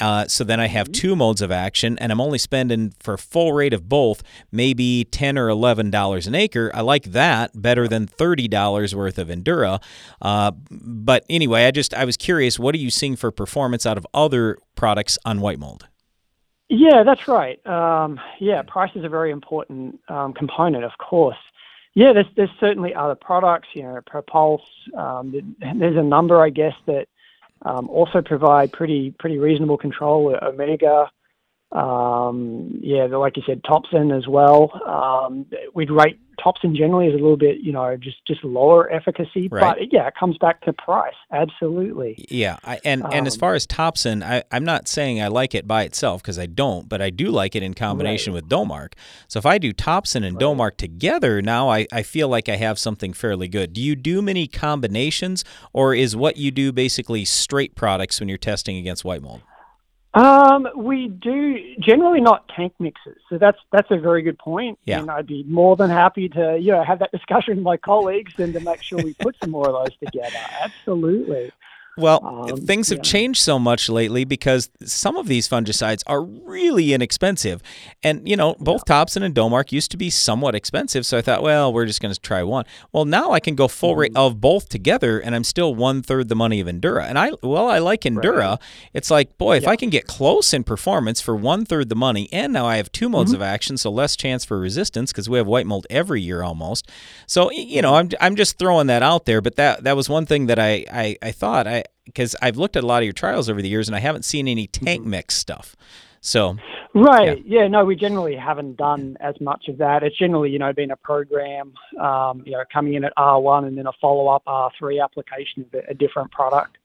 [0.00, 3.52] Uh, so then I have two modes of action, and I'm only spending for full
[3.52, 6.72] rate of both maybe ten or eleven dollars an acre.
[6.74, 9.80] I like that better than thirty dollars worth of Endura.
[10.20, 13.96] Uh, but anyway, I just I was curious, what are you seeing for performance out
[13.96, 15.86] of other products on white mold?
[16.68, 17.64] Yeah, that's right.
[17.66, 21.36] Um, yeah, price is a very important um, component, of course.
[21.94, 24.60] Yeah, there's there's certainly other products, you know, Propulse.
[24.96, 27.08] Um, there's a number, I guess, that
[27.62, 30.36] um, also provide pretty pretty reasonable control.
[30.42, 31.10] Omega,
[31.72, 34.70] um, yeah, like you said, Topsin as well.
[34.86, 39.48] Um, we'd rate Topsin generally as a little bit, you know, just just lower efficacy,
[39.48, 39.76] Right.
[39.76, 41.14] but yeah, it comes back to price.
[41.32, 42.24] Absolutely.
[42.30, 45.54] Yeah, I, and and as Um, far as Topsin, I, I'm not saying I like
[45.54, 48.92] it by itself because I don't, but I do like it in combination with Domark.
[49.26, 52.78] So if I do Topsin and Domark together, now I, I feel like I have
[52.78, 53.72] something fairly good.
[53.72, 58.38] Do you do many combinations, or is what you do basically straight products when you're
[58.38, 59.42] testing against white mold?
[60.18, 64.76] Um, we do generally not tank mixes, so that's that's a very good point.
[64.84, 64.98] Yeah.
[64.98, 68.32] and I'd be more than happy to you know have that discussion with my colleagues
[68.38, 70.36] and to make sure we put some more of those together.
[70.60, 71.52] Absolutely.
[71.98, 72.20] Well,
[72.52, 73.02] Um, things have yeah.
[73.02, 77.62] changed so much lately because some of these fungicides are really inexpensive.
[78.02, 81.04] And, you know, both Topsin and Domark used to be somewhat expensive.
[81.04, 82.64] So I thought, well, we're just going to try one.
[82.92, 84.16] Well, now I can go full rate Mm-hmm.
[84.16, 87.04] of both together and I'm still one third the money of Endura.
[87.04, 88.58] And I, well, I like Endura.
[88.94, 92.28] It's like, boy, if I can get close in performance for one third the money,
[92.32, 93.42] and now I have two modes Mm-hmm.
[93.42, 96.90] of action, so less chance for resistance because we have white mold every year almost.
[97.26, 99.40] So, you know, I'm, I'm just throwing that out there.
[99.40, 102.76] But that, that was one thing that I, I, I thought I, because I've looked
[102.76, 105.02] at a lot of your trials over the years and I haven't seen any tank
[105.02, 105.10] Mm-hmm.
[105.10, 105.76] mix stuff.
[106.20, 106.56] So,
[106.94, 107.44] Right.
[107.46, 107.68] Yeah.
[107.68, 110.02] No, we generally haven't done as much of that.
[110.02, 113.78] It's generally, you know, been a program, um, you know, coming in at R1 and
[113.78, 116.78] then a follow-up R3 application of a, a different product.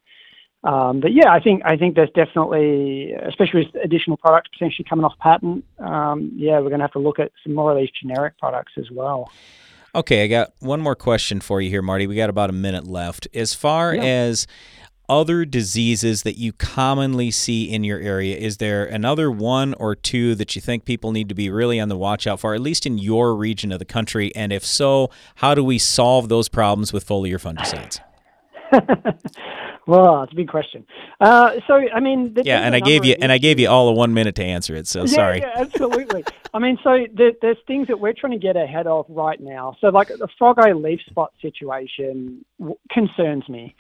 [0.66, 5.04] Um, but yeah, I think I think there's definitely, especially with additional products potentially coming
[5.04, 5.66] off patent.
[5.80, 8.74] Um, yeah, we're going to have to look at some more of these generic products
[8.78, 9.30] as well.
[9.96, 12.08] Okay, I got one more question for you here, Marty.
[12.08, 13.28] We got about a minute left.
[13.34, 14.04] As far Yeah.
[14.04, 14.48] as
[15.10, 20.36] other diseases that you commonly see in your area, is there another one or two
[20.36, 22.86] that you think people need to be really on the watch out for, at least
[22.86, 24.34] in your region of the country?
[24.36, 28.00] And if so, how do we solve those problems with foliar fungicides?
[29.86, 30.86] Well, it's a big question.
[31.20, 33.92] Uh, so, I mean, Yeah, and I gave you and I gave you all a
[33.92, 34.88] one minute to answer it.
[34.88, 35.40] So Yeah, sorry.
[35.40, 36.24] Yeah, absolutely.
[36.54, 39.76] I mean, so there, there's things that we're trying to get ahead of right now.
[39.82, 43.76] So, like the frog eye leaf spot situation w- concerns me.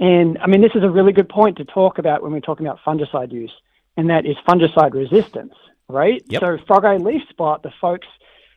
[0.00, 2.66] And I mean, this is a really good point to talk about when we're talking
[2.66, 3.52] about fungicide use,
[3.96, 5.54] and that is fungicide resistance,
[5.88, 6.22] right?
[6.28, 6.40] Yep.
[6.40, 8.08] So, frog eye leaf spot, the folks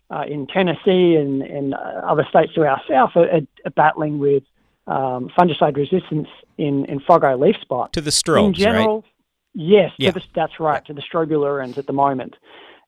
[0.10, 4.20] uh, in Tennessee and, and uh, other states to our south are, are, are battling
[4.20, 4.44] with
[4.88, 7.94] um, fungicide resistance in, in frog eye leaf spot.
[7.94, 9.12] To the In general, right?
[9.54, 10.12] yes, Yeah.
[10.12, 12.36] to the, that's right, to the strobilurins at the moment.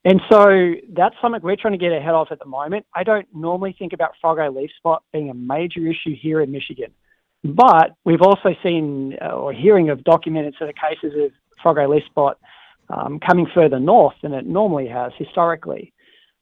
[0.04, 2.86] And so that's something we're trying to get ahead of at the moment.
[2.94, 6.50] I don't normally think about frog eye leaf spot being a major issue here in
[6.50, 6.90] Michigan,
[7.44, 11.86] but we've also seen uh, or hearing of documented sort of cases of frog eye
[11.86, 12.38] leaf spot
[12.90, 15.92] um, coming further north than it normally has historically.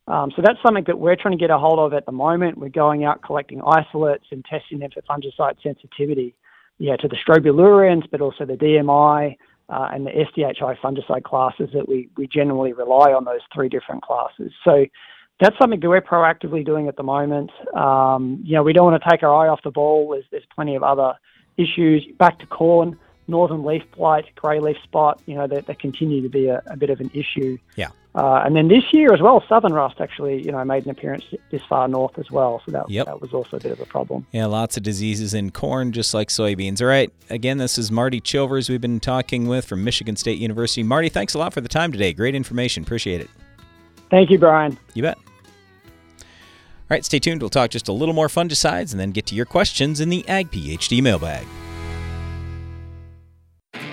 [0.08, 2.56] Um, so that's something that we're trying to get a hold of at the moment.
[2.56, 6.34] We're going out collecting isolates and testing them for fungicide sensitivity,
[6.78, 9.36] yeah, to the strobilurins, but also the DMI
[9.68, 14.02] uh, and the SDHI fungicide classes that we, we generally rely on those three different
[14.02, 14.50] classes.
[14.64, 14.86] So
[15.40, 17.50] that's something that we're proactively doing at the moment.
[17.74, 20.10] Um, you know, we don't want to take our eye off the ball.
[20.10, 21.14] There's, there's plenty of other
[21.56, 22.04] issues.
[22.18, 22.98] Back to corn,
[23.28, 26.76] northern leaf blight, grey leaf spot, you know, that, that continue to be a, a
[26.76, 27.58] bit of an issue.
[27.76, 27.88] Yeah.
[28.14, 31.24] Uh, and then this year as well, southern rust actually, you know, made an appearance
[31.52, 32.60] this far north as well.
[32.66, 33.06] So that, Yep.
[33.06, 34.26] that was also a bit of a problem.
[34.32, 36.80] Yeah, lots of diseases in corn, just like soybeans.
[36.80, 37.12] All right.
[37.30, 40.82] Again, this is Marty Chilvers we've been talking with from Michigan State University.
[40.82, 42.12] Marty, thanks a lot for the time today.
[42.12, 42.82] Great information.
[42.82, 43.30] Appreciate it.
[44.10, 44.76] Thank you, Brian.
[44.94, 45.18] You bet.
[46.90, 47.42] Right, stay tuned.
[47.42, 50.26] We'll talk just a little more fungicides and then get to your questions in the
[50.28, 51.46] Ag PhD mailbag.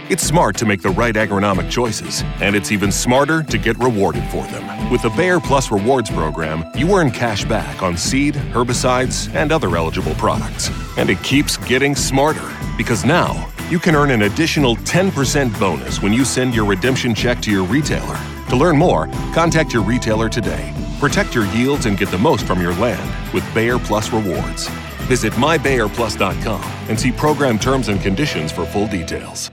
[0.07, 4.23] It's smart to make the right agronomic choices, and it's even smarter to get rewarded
[4.25, 4.91] for them.
[4.91, 9.75] With the Bayer Plus Rewards program, you earn cash back on seed, herbicides, and other
[9.75, 10.69] eligible products.
[10.97, 16.13] And it keeps getting smarter because now you can earn an additional 10% bonus when
[16.13, 18.34] you send your redemption check to your retailer.
[18.55, 20.73] To learn more, contact your retailer today.
[20.97, 24.69] Protect your yields and get the most from your land with Bayer Plus Rewards.
[25.09, 29.51] Visit mybayerplus.com and see program terms and conditions for full details.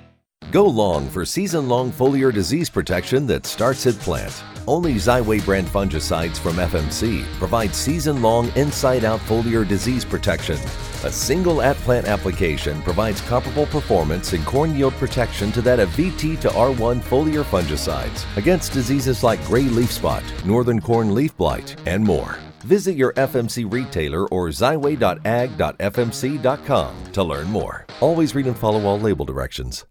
[0.52, 4.44] Go long for season long foliar disease protection that starts at plant.
[4.68, 10.56] Only Xyway brand fungicides from FMC provide season long inside out foliar disease protection.
[11.04, 15.88] A single at plant application provides comparable performance in corn yield protection to that of
[15.90, 21.74] VT to R1 foliar fungicides against diseases like gray leaf spot, northern corn leaf blight,
[21.86, 22.38] and more.
[22.60, 27.84] Visit your FMC retailer or xyway.ag.fmc.com to learn more.
[28.00, 29.84] Always read and follow all label directions.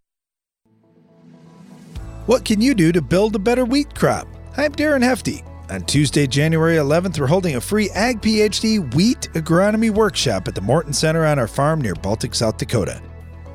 [2.27, 4.27] What can you do to build a better wheat crop?
[4.57, 5.45] I'm Darren Hefty.
[5.69, 10.59] On Tuesday, January 11th, we're holding a free Ag PhD wheat agronomy workshop at the
[10.59, 13.01] Morton Center on our farm near Baltic, South Dakota.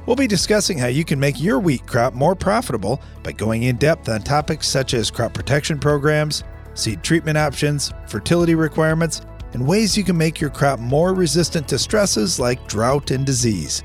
[0.07, 3.77] We'll be discussing how you can make your wheat crop more profitable by going in
[3.77, 9.21] depth on topics such as crop protection programs, seed treatment options, fertility requirements,
[9.53, 13.83] and ways you can make your crop more resistant to stresses like drought and disease.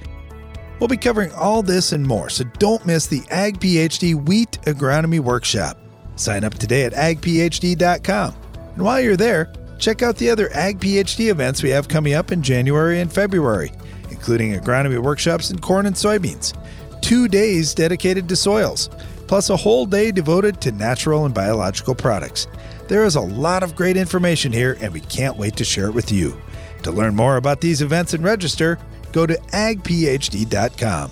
[0.79, 5.19] We'll be covering all this and more, so don't miss the Ag PhD Wheat Agronomy
[5.19, 5.77] Workshop.
[6.21, 8.35] Sign up today at agphd.com.
[8.75, 12.31] And while you're there, check out the other Ag PhD events we have coming up
[12.31, 13.71] in January and February,
[14.09, 16.53] including agronomy workshops in corn and soybeans,
[17.01, 18.89] two days dedicated to soils,
[19.27, 22.47] plus a whole day devoted to natural and biological products.
[22.87, 25.93] There is a lot of great information here, and we can't wait to share it
[25.93, 26.39] with you.
[26.83, 28.77] To learn more about these events and register,
[29.11, 31.11] go to agphd.com.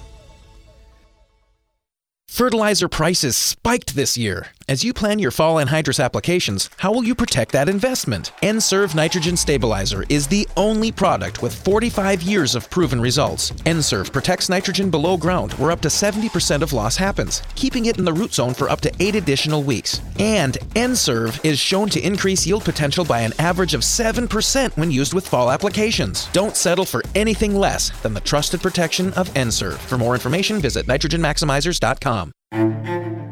[2.27, 4.47] Fertilizer prices spiked this year.
[4.69, 8.33] As you plan your fall anhydrous applications, how will you protect that investment?
[8.43, 13.51] N-Serve Nitrogen Stabilizer is the only product with 45 years of proven results.
[13.65, 18.05] N-Serve protects nitrogen below ground where up to 70% of loss happens, keeping it in
[18.05, 20.01] the root zone for up to 8 additional weeks.
[20.19, 25.15] And N-Serve is shown to increase yield potential by an average of 7% when used
[25.15, 26.27] with fall applications.
[26.31, 29.81] Don't settle for anything less than the trusted protection of N-Serve.
[29.81, 33.18] For more information, visit nitrogenmaximizers.com.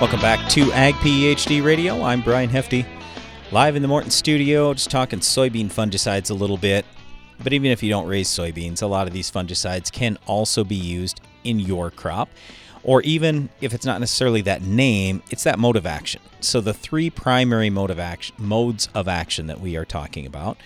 [0.00, 2.02] Welcome back to Ag PhD Radio.
[2.04, 2.86] I'm Brian Hefty,
[3.50, 6.86] live in the Morton studio, just talking soybean fungicides a little bit.
[7.42, 10.76] But even if you don't raise soybeans, a lot of these fungicides can also be
[10.76, 12.28] used in your crop.
[12.84, 16.22] Or even if it's not necessarily that name, it's that mode of action.
[16.38, 20.58] So the three primary mode of action, modes of action that we are talking about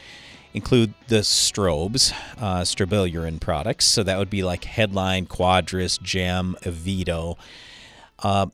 [0.52, 3.86] include the strobes, uh, strobilurin products.
[3.86, 7.38] So that would be like Headline, Quadris, Gem, Evito.
[8.18, 8.48] Uh,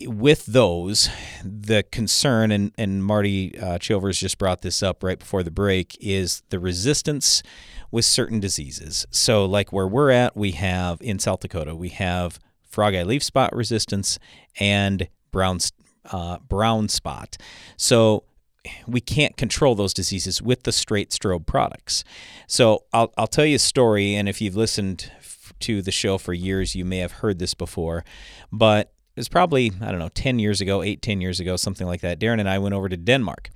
[0.00, 1.08] with those,
[1.42, 5.96] the concern, and, and Marty uh, Chilvers just brought this up right before the break,
[6.00, 7.42] is the resistance
[7.90, 9.06] with certain diseases.
[9.10, 12.38] So, like where we're at, we have in South Dakota, we have
[12.68, 14.18] frog eye leaf spot resistance
[14.60, 15.60] and brown,
[16.10, 17.38] uh, brown spot.
[17.76, 18.24] So,
[18.86, 22.04] we can't control those diseases with the straight strobe products.
[22.46, 25.10] So, I'll, I'll tell you a story, and if you've listened
[25.60, 28.04] to the show for years, you may have heard this before,
[28.52, 31.86] but it was probably, I don't know, 10 years ago, eight, 10 years ago, something
[31.86, 32.20] like that.
[32.20, 33.48] Darren and I went over to Denmark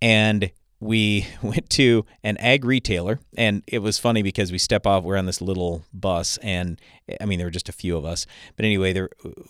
[0.00, 5.04] and we went to an ag retailer and it was funny because we step off
[5.04, 6.80] we're on this little bus and
[7.18, 8.26] i mean there were just a few of us
[8.56, 9.08] but anyway there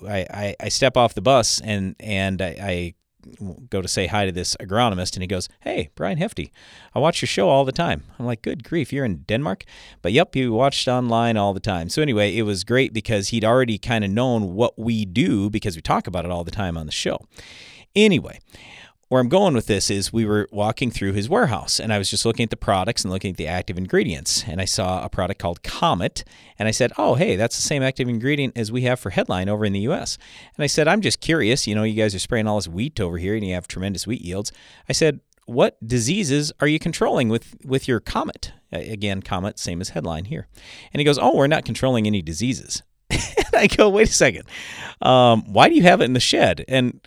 [0.08, 2.94] i, I, I step off the bus and and I, I
[3.70, 6.52] go to say hi to this agronomist and he goes, Hey, Brian Hefty,
[6.94, 8.04] I watch your show all the time.
[8.18, 9.64] I'm like, Good grief, you're in Denmark?
[10.02, 11.88] But yep, you watched online all the time.
[11.88, 15.76] So anyway, it was great because he'd already kind of known what we do because
[15.76, 17.26] we talk about it all the time on the show.
[17.94, 18.40] Anyway,
[19.08, 22.10] where I'm going with this is we were walking through his warehouse and I was
[22.10, 24.44] just looking at the products and looking at the active ingredients.
[24.46, 26.24] And I saw a product called Comet.
[26.58, 29.48] And I said, Oh, hey, that's the same active ingredient as we have for Headline
[29.48, 30.18] over in the US.
[30.56, 31.66] And I said, I'm just curious.
[31.66, 34.06] You know, you guys are spraying all this wheat over here and you have tremendous
[34.06, 34.52] wheat yields.
[34.88, 38.52] I said, what diseases are you controlling with, with your Comet?
[38.72, 40.48] Again, Comet, same as Headline here.
[40.92, 42.82] And he goes, Oh, we're not controlling any diseases.
[43.10, 44.44] and I go, wait a second.
[45.00, 46.64] Um, why do you have it in the shed?
[46.66, 47.00] And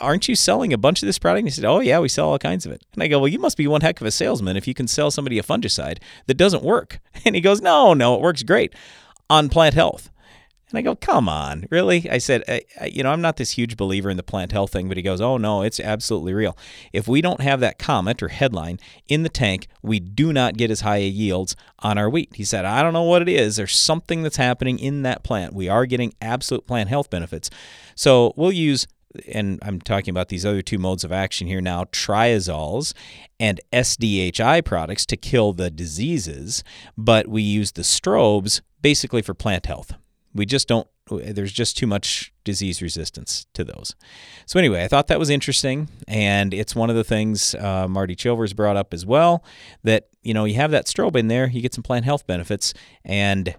[0.00, 1.40] aren't you selling a bunch of this product?
[1.40, 2.82] And he said, oh, yeah, we sell all kinds of it.
[2.94, 4.88] And I go, well, you must be one heck of a salesman if you can
[4.88, 7.00] sell somebody a fungicide that doesn't work.
[7.22, 8.74] And he goes, no, no, it works great
[9.28, 10.10] on plant health.
[10.70, 12.08] And I go, come on, really?
[12.08, 14.72] I said, I, I, you know, I'm not this huge believer in the plant health
[14.72, 16.56] thing, but he goes, oh, no, it's absolutely real.
[16.92, 18.78] If we don't have that Comet or headline
[19.08, 22.30] in the tank, we do not get as high yields on our wheat.
[22.34, 23.56] He said, I don't know what it is.
[23.56, 25.54] There's something that's happening in that plant.
[25.54, 27.50] We are getting absolute plant health benefits.
[27.96, 28.86] So we'll use
[29.32, 32.92] and I'm talking about these other two modes of action here now triazoles
[33.38, 36.62] and SDHI products to kill the diseases,
[36.96, 39.94] but we use the strobes basically for plant health.
[40.34, 43.96] We just don't, there's just too much disease resistance to those.
[44.46, 45.88] So, anyway, I thought that was interesting.
[46.06, 49.44] And it's one of the things uh, Marty Chilvers brought up as well
[49.82, 52.74] that, you know, you have that strobe in there, you get some plant health benefits.
[53.04, 53.56] And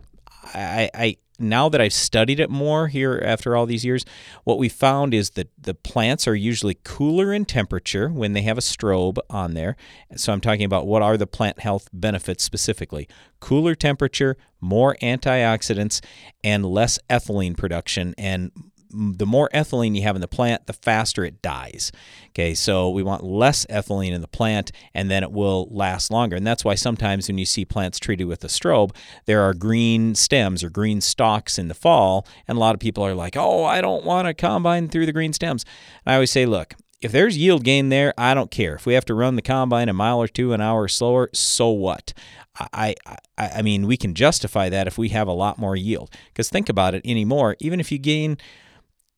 [0.53, 4.05] I, I now that I've studied it more here after all these years,
[4.43, 8.57] what we found is that the plants are usually cooler in temperature when they have
[8.57, 9.75] a strobe on there.
[10.15, 13.07] So I'm talking about what are the plant health benefits specifically
[13.39, 15.99] cooler temperature, more antioxidants,
[16.43, 18.51] and less ethylene production and
[18.93, 21.91] the more ethylene you have in the plant, the faster it dies.
[22.29, 26.35] Okay, so we want less ethylene in the plant and then it will last longer.
[26.35, 30.15] And that's why sometimes when you see plants treated with a strobe, there are green
[30.15, 32.25] stems or green stalks in the fall.
[32.47, 35.13] And a lot of people are like, oh, I don't want to combine through the
[35.13, 35.65] green stems.
[36.05, 38.75] And I always say, look, if there's yield gain there, I don't care.
[38.75, 41.69] If we have to run the combine a mile or two an hour slower, so
[41.69, 42.13] what?
[42.73, 46.11] I, I, I mean, we can justify that if we have a lot more yield.
[46.27, 48.37] Because think about it anymore, even if you gain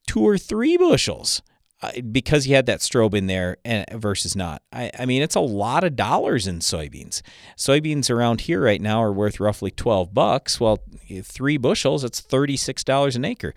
[0.07, 1.41] two or three bushels.
[1.81, 4.61] Uh, because you had that strobe in there eh, versus not.
[4.71, 7.21] I, I mean, it's a lot of dollars in soybeans.
[7.57, 10.61] Soybeans around here right now are worth roughly 12 bucks.
[10.61, 10.79] Well,
[11.23, 13.53] three bushels, it's $36 an acre.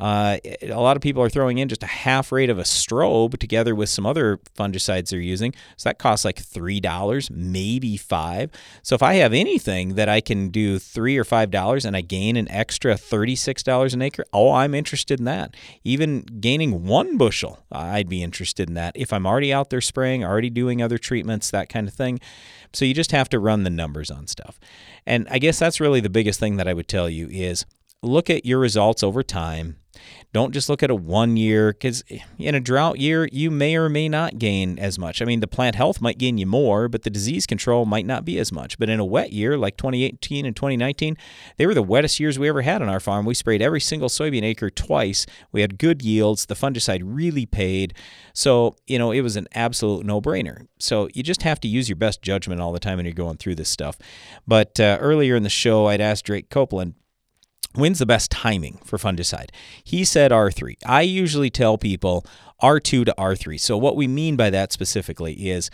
[0.00, 3.38] Uh, a lot of people are throwing in just a half rate of a strobe
[3.38, 5.54] together with some other fungicides they're using.
[5.76, 8.50] So that costs like $3, maybe 5
[8.82, 12.36] So if I have anything that I can do 3 or $5 and I gain
[12.36, 15.54] an extra $36 an acre, oh, I'm interested in that.
[15.84, 18.96] Even gaining one bushel I'd be interested in that.
[18.96, 22.20] If I'm already out there spraying, already doing other treatments, that kind of thing.
[22.72, 24.58] So you just have to run the numbers on stuff.
[25.06, 27.66] And I guess that's really the biggest thing that I would tell you is
[28.02, 29.76] look at your results over time
[30.32, 32.04] don't just look at a one year because
[32.38, 35.20] in a drought year, you may or may not gain as much.
[35.20, 38.24] I mean, the plant health might gain you more, but the disease control might not
[38.24, 38.78] be as much.
[38.78, 41.16] But in a wet year like 2018 and 2019,
[41.56, 43.26] they were the wettest years we ever had on our farm.
[43.26, 45.26] We sprayed every single soybean acre twice.
[45.50, 46.46] We had good yields.
[46.46, 47.94] The fungicide really paid.
[48.32, 50.66] So, you know, it was an absolute no brainer.
[50.78, 53.38] So you just have to use your best judgment all the time when you're going
[53.38, 53.98] through this stuff.
[54.46, 56.94] But uh, earlier in the show, I'd asked Drake Copeland,
[57.74, 59.50] When's the best timing for fungicide?
[59.84, 60.76] He said R3.
[60.84, 62.26] I usually tell people
[62.62, 63.60] R2 to R3.
[63.60, 65.70] So, what we mean by that specifically is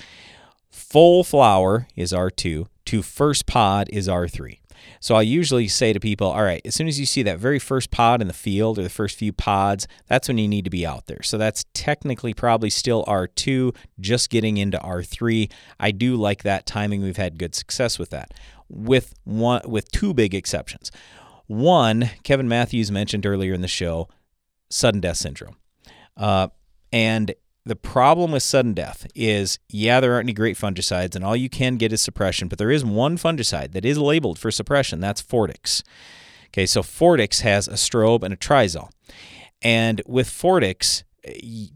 [0.70, 4.58] full flower is R2 to first pod is R3.
[5.00, 7.58] So I usually say to people, all right, as soon as you see that very
[7.58, 10.70] first pod in the field or the first few pods, that's when you need to
[10.70, 11.22] be out there.
[11.22, 15.50] So that's technically probably still R2, just getting into R3.
[15.78, 17.02] I do like that timing.
[17.02, 18.34] We've had good success with that.
[18.68, 20.90] With one with two big exceptions.
[21.46, 24.08] One, Kevin Matthews mentioned earlier in the show,
[24.70, 25.56] sudden death syndrome.
[26.16, 26.48] Uh,
[26.92, 27.34] and
[27.64, 31.48] the problem with sudden death is, yeah, there aren't any great fungicides, and all you
[31.48, 35.00] can get is suppression, but there is one fungicide that is labeled for suppression.
[35.00, 35.82] That's Fortix.
[36.48, 38.90] Okay, so Fortix has a strobe and a triazole.
[39.62, 41.02] And with Fortix,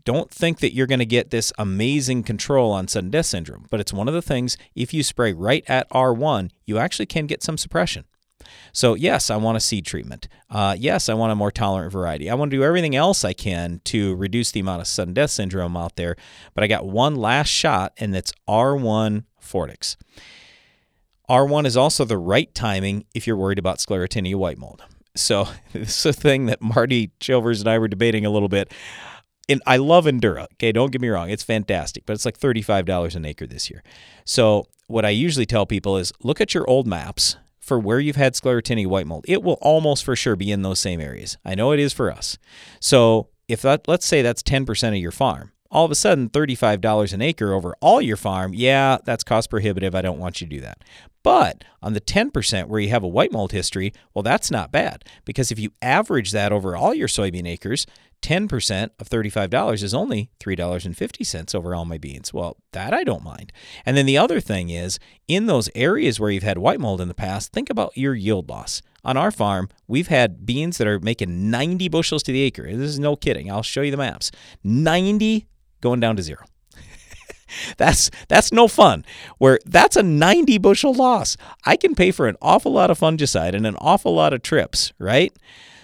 [0.04, 3.80] don't think that you're going to get this amazing control on sudden death syndrome, but
[3.80, 7.42] it's one of the things, if you spray right at R1, you actually can get
[7.42, 8.04] some suppression.
[8.72, 10.28] So, yes, I want a seed treatment.
[10.48, 12.30] Uh, yes, I want a more tolerant variety.
[12.30, 15.30] I want to do everything else I can to reduce the amount of sudden death
[15.30, 16.16] syndrome out there.
[16.54, 19.96] But I got one last shot, and it's R1 Fortix.
[21.28, 24.82] R1 is also the right timing if you're worried about sclerotinia white mold.
[25.14, 28.72] So, this is a thing that Marty Chilvers and I were debating a little bit.
[29.48, 30.46] And I love Endura.
[30.54, 33.82] Okay, don't get me wrong, it's fantastic, but it's like $35 an acre this year.
[34.24, 38.16] So, what I usually tell people is look at your old maps for where you've
[38.16, 41.36] had sclerotinia white mold, it will almost for sure be in those same areas.
[41.44, 42.38] I know it is for us.
[42.80, 47.12] So if that, let's say that's 10% of your farm, all of a sudden $35
[47.12, 49.94] an acre over all your farm, yeah, that's cost prohibitive.
[49.94, 50.82] I don't want you to do that.
[51.22, 55.04] But on the 10% where you have a white mold history, well, that's not bad
[55.24, 57.86] because if you average that over all your soybean acres,
[58.22, 62.32] 10% of $35 is only $3.50 over all my beans.
[62.34, 63.52] Well, that I don't mind.
[63.86, 67.08] And then the other thing is, in those areas where you've had white mold in
[67.08, 68.82] the past, think about your yield loss.
[69.04, 72.64] On our farm, we've had beans that are making 90 bushels to the acre.
[72.64, 73.50] This is no kidding.
[73.50, 74.30] I'll show you the maps.
[74.62, 75.46] 90
[75.80, 76.44] going down to zero.
[77.76, 79.04] that's that's no fun.
[79.38, 81.36] Where that's a 90 bushel loss.
[81.64, 84.92] I can pay for an awful lot of fungicide and an awful lot of trips,
[84.98, 85.32] right?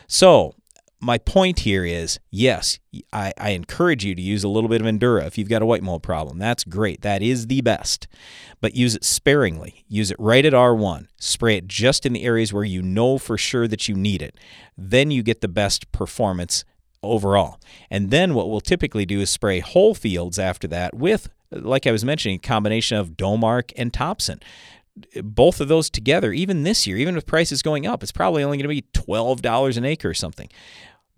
[0.06, 0.54] So
[1.00, 2.78] my point here is yes,
[3.12, 5.66] I, I, encourage you to use a little bit of Endura if you've got a
[5.66, 6.38] white mold problem.
[6.38, 7.02] That's great.
[7.02, 8.08] That is the best.
[8.60, 9.84] But use it sparingly.
[9.88, 11.08] Use it right at R1.
[11.18, 14.36] Spray it just in the areas where you know for sure that you need it.
[14.76, 16.64] Then you get the best performance
[17.02, 17.60] overall.
[17.90, 21.92] And then what we'll typically do is spray whole fields after that with, like I
[21.92, 24.42] was mentioning, combination of Domark and Topsin
[25.22, 28.56] both of those together, even this year, even with prices going up, it's probably only
[28.56, 30.48] going to be $12 an acre or something.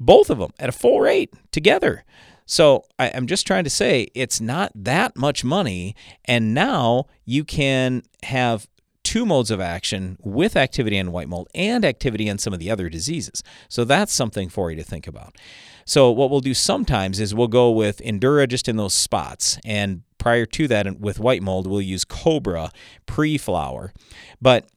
[0.00, 2.04] Both of them at a full rate together.
[2.46, 5.94] So I, am just trying to say it's not that much money.
[6.24, 8.68] And now you can have
[9.02, 12.70] two modes of action with activity on white mold and activity on some of the
[12.70, 13.42] other diseases.
[13.68, 15.36] So that's something for you to think about.
[15.84, 19.58] So what we'll do sometimes is we'll go with Endura just in those spots.
[19.64, 22.70] And prior to that, with white mold, we'll use Cobra
[23.06, 23.94] pre-flower.
[24.42, 24.68] But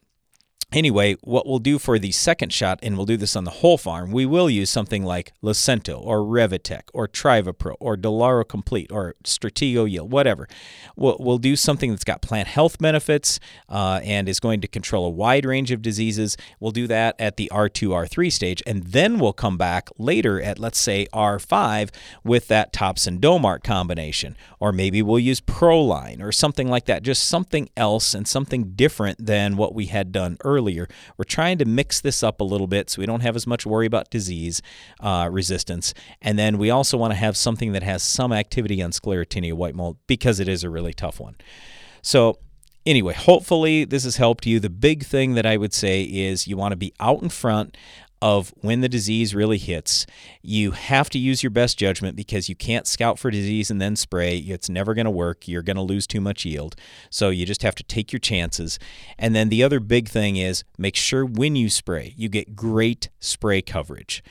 [0.72, 3.76] Anyway, what we'll do for the second shot, and we'll do this on the whole
[3.76, 9.14] farm, we will use something like Lucento or Revytek or Trivapro or Delaro Complete or
[9.22, 10.48] Stratego Yield, whatever.
[10.96, 15.04] We'll, we'll do something that's got plant health benefits uh, and is going to control
[15.04, 16.38] a wide range of diseases.
[16.58, 20.58] We'll do that at the R2, R3 stage, and then we'll come back later at,
[20.58, 21.90] let's say, R5
[22.24, 24.38] with that Topsin Domark combination.
[24.58, 29.26] Or maybe we'll use Proline or something like that, just something else and something different
[29.26, 32.66] than what we had done earlier earlier, we're trying to mix this up a little
[32.66, 34.62] bit so we don't have as much worry about disease
[35.00, 35.92] uh, resistance.
[36.20, 39.74] And then we also want to have something that has some activity on sclerotinia white
[39.74, 41.36] mold because it is a really tough one.
[42.02, 42.38] So
[42.86, 44.60] anyway, hopefully this has helped you.
[44.60, 47.76] The big thing that I would say is you want to be out in front
[48.22, 50.06] of when the disease really hits.
[50.40, 53.96] You have to use your best judgment because you can't scout for disease and then
[53.96, 54.38] spray.
[54.38, 55.48] It's never going to work.
[55.48, 56.76] You're going to lose too much yield.
[57.10, 58.78] So you just have to take your chances.
[59.18, 63.10] And then the other big thing is make sure when you spray, you get great
[63.18, 64.22] spray coverage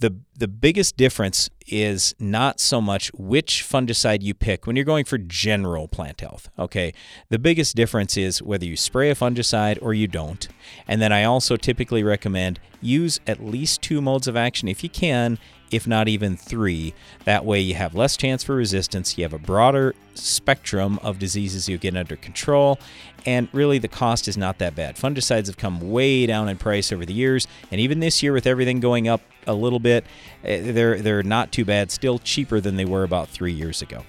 [0.00, 5.04] the the biggest difference is not so much which fungicide you pick when you're going
[5.04, 6.48] for general plant health.
[6.58, 6.92] Okay,
[7.28, 10.48] the biggest difference is whether you spray a fungicide or you don't.
[10.88, 14.88] And then I also typically recommend use at least two modes of action if you
[14.88, 15.38] can
[15.70, 16.94] if not even three.
[17.24, 21.68] That way, you have less chance for resistance, you have a broader spectrum of diseases
[21.68, 22.78] you get under control,
[23.26, 24.96] and really the cost is not that bad.
[24.96, 28.46] Fungicides have come way down in price over the years, and even this year, with
[28.46, 30.04] everything going up a little bit,
[30.44, 34.04] eh, they're, they're not too bad, still cheaper than they were about three years ago.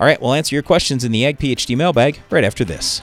[0.00, 3.02] All right, we'll answer your questions in the Ag PhD mailbag right after this.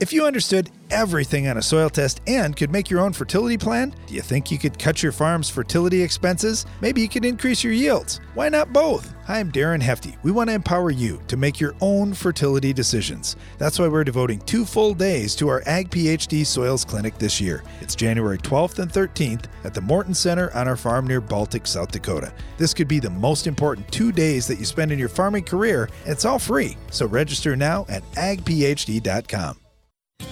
[0.00, 3.94] If you understood everything on a soil test and could make your own fertility plan,
[4.06, 6.64] do you think you could cut your farm's fertility expenses?
[6.80, 8.18] Maybe you could increase your yields.
[8.32, 9.12] Why not both?
[9.26, 10.16] Hi, I'm Darren Hefty.
[10.22, 13.36] We want to empower you to make your own fertility decisions.
[13.58, 17.62] That's why we're devoting two full days to our Ag PhD Soils Clinic this year.
[17.82, 21.92] It's January 12th and 13th at the Morton Center on our farm near Baltic, South
[21.92, 22.32] Dakota.
[22.56, 25.90] This could be the most important two days that you spend in your farming career,
[26.04, 26.78] and it's all free.
[26.90, 29.58] So register now at agphd.com.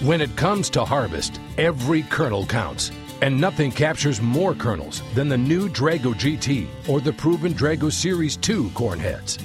[0.01, 2.91] When it comes to harvest, every kernel counts.
[3.21, 8.37] And nothing captures more kernels than the new Drago GT or the proven Drago Series
[8.37, 9.37] 2 corn heads.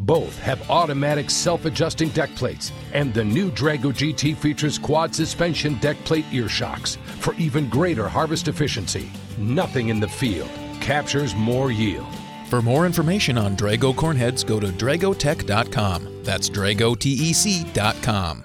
[0.00, 5.76] Both have automatic self adjusting deck plates, and the new Drago GT features quad suspension
[5.76, 9.10] deck plate ear shocks for even greater harvest efficiency.
[9.38, 10.50] Nothing in the field
[10.80, 12.06] captures more yield.
[12.50, 16.22] For more information on Drago corn heads, go to dragotec.com.
[16.22, 18.44] That's dragotec.com.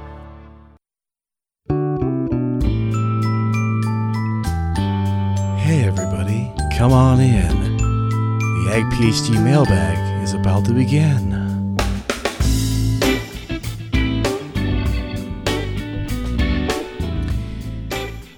[6.81, 7.77] come on in.
[7.77, 11.31] The Ag PhD mailbag is about to begin.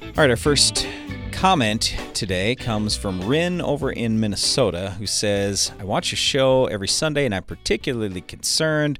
[0.03, 0.85] All right, our first
[1.31, 6.89] comment today comes from Rin over in Minnesota, who says, I watch your show every
[6.89, 8.99] Sunday and I'm particularly concerned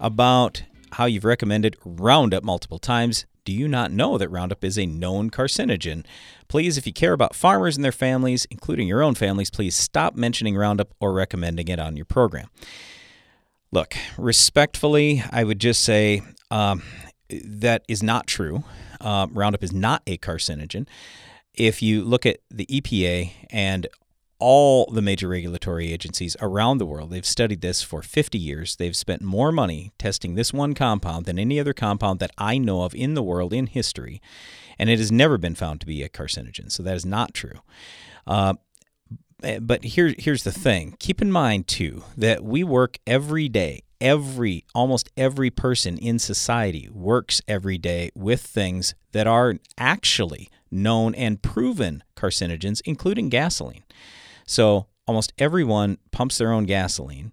[0.00, 3.24] about how you've recommended Roundup multiple times.
[3.44, 6.04] Do you not know that Roundup is a known carcinogen?
[6.46, 10.14] Please, if you care about farmers and their families, including your own families, please stop
[10.14, 12.48] mentioning Roundup or recommending it on your program.
[13.72, 16.82] Look, respectfully, I would just say um,
[17.30, 18.62] that is not true.
[19.00, 20.86] Uh, Roundup is not a carcinogen.
[21.54, 23.86] If you look at the EPA and
[24.42, 28.74] all the major regulatory agencies around the world, they've studied this for 50 years.
[28.74, 32.82] They've spent more money testing this one compound than any other compound that I know
[32.82, 34.20] of in the world in history,
[34.80, 36.72] and it has never been found to be a carcinogen.
[36.72, 37.60] So that is not true.
[38.26, 38.54] Uh,
[39.60, 40.96] but here, here's the thing.
[40.98, 43.82] Keep in mind too that we work every day.
[44.00, 51.14] Every almost every person in society works every day with things that are actually known
[51.14, 53.84] and proven carcinogens, including gasoline.
[54.46, 57.32] So almost everyone pumps their own gasoline.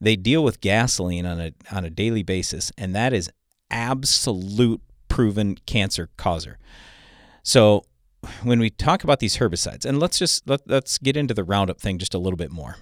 [0.00, 3.30] They deal with gasoline on a on a daily basis, and that is
[3.70, 6.58] absolute proven cancer causer.
[7.42, 7.84] So
[8.42, 11.80] when we talk about these herbicides, and let's just let, let's get into the Roundup
[11.80, 12.76] thing just a little bit more.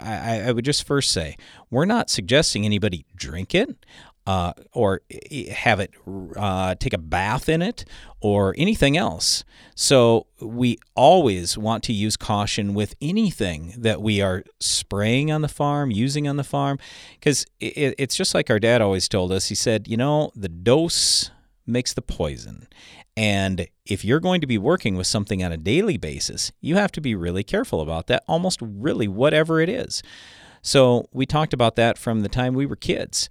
[0.00, 1.36] I, I would just first say
[1.70, 3.84] we're not suggesting anybody drink it
[4.26, 5.02] uh, or
[5.50, 5.92] have it
[6.36, 7.84] uh, take a bath in it
[8.20, 9.44] or anything else.
[9.74, 15.48] So we always want to use caution with anything that we are spraying on the
[15.48, 16.78] farm, using on the farm,
[17.18, 19.48] because it, it's just like our dad always told us.
[19.48, 21.30] He said, you know, the dose
[21.66, 22.66] makes the poison.
[23.16, 26.92] And if you're going to be working with something on a daily basis, you have
[26.92, 30.02] to be really careful about that, almost really whatever it is.
[30.62, 33.28] So we talked about that from the time we were kids.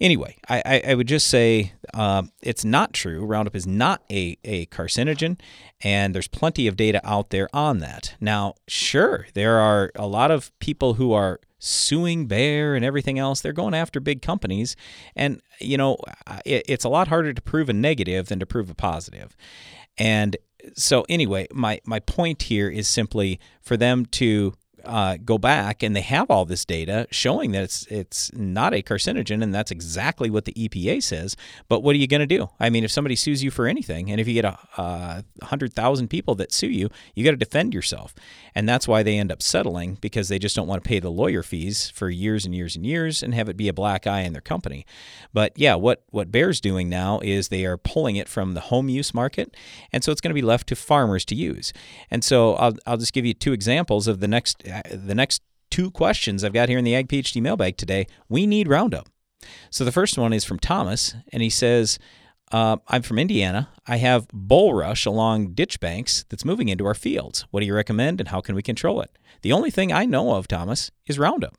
[0.00, 3.24] Anyway, I, I, I would just say uh, it's not true.
[3.24, 5.38] Roundup is not a, a carcinogen,
[5.82, 8.14] and there's plenty of data out there on that.
[8.18, 13.40] Now, sure, there are a lot of people who are suing Bayer and everything else.
[13.40, 14.74] They're going after big companies.
[15.14, 15.98] And, you know,
[16.44, 19.36] it, it's a lot harder to prove a negative than to prove a positive.
[19.98, 20.36] And
[20.74, 24.54] so, anyway, my, my point here is simply for them to
[24.84, 28.82] uh, go back and they have all this data showing that it's it's not a
[28.82, 31.36] carcinogen, and that's exactly what the EPA says.
[31.68, 32.48] But what are you going to do?
[32.58, 35.74] I mean, if somebody sues you for anything, and if you get a uh, hundred
[35.74, 38.14] thousand people that sue you, you got to defend yourself,
[38.54, 41.10] and that's why they end up settling because they just don't want to pay the
[41.10, 44.20] lawyer fees for years and years and years and have it be a black eye
[44.20, 44.84] in their company.
[45.32, 48.88] But yeah, what what Bayer's doing now is they are pulling it from the home
[48.88, 49.56] use market,
[49.92, 51.72] and so it's going to be left to farmers to use.
[52.10, 55.90] And so I'll I'll just give you two examples of the next the next two
[55.90, 58.06] questions I've got here in the Ag PhD mailbag today.
[58.28, 59.08] We need Roundup.
[59.70, 61.98] So the first one is from Thomas, and he says,
[62.50, 63.68] uh, I'm from Indiana.
[63.86, 67.46] I have bulrush along ditch banks that's moving into our fields.
[67.50, 69.10] What do you recommend, and how can we control it?
[69.42, 71.56] The only thing I know of, Thomas, is Roundup.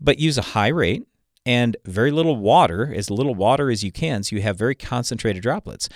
[0.00, 1.06] But use a high rate
[1.46, 5.42] and very little water, as little water as you can, so you have very concentrated
[5.42, 5.88] droplets.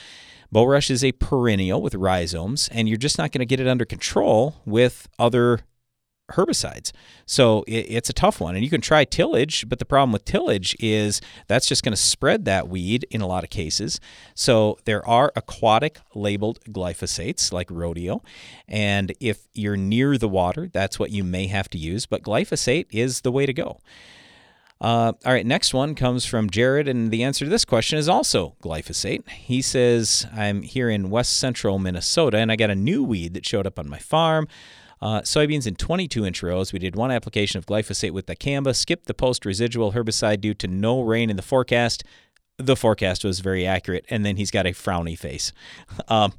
[0.52, 3.84] Bulrush is a perennial with rhizomes, and you're just not going to get it under
[3.84, 5.60] control with other
[6.30, 6.92] herbicides.
[7.26, 8.54] So it, it's a tough one.
[8.54, 11.96] And you can try tillage, but the problem with tillage is that's just going to
[12.00, 14.00] spread that weed in a lot of cases.
[14.34, 18.22] So there are aquatic labeled glyphosates like Rodeo.
[18.66, 22.06] And if you're near the water, that's what you may have to use.
[22.06, 23.80] But glyphosate is the way to go.
[24.80, 28.08] Uh, all right, next one comes from Jared, and the answer to this question is
[28.08, 29.28] also glyphosate.
[29.28, 33.44] He says, I'm here in west central Minnesota, and I got a new weed that
[33.44, 34.46] showed up on my farm.
[35.00, 36.72] Uh, soybeans in 22 inch rows.
[36.72, 40.54] We did one application of glyphosate with the dicamba, skipped the post residual herbicide due
[40.54, 42.04] to no rain in the forecast.
[42.60, 45.52] The forecast was very accurate, and then he's got a frowny face.
[46.08, 46.32] Um,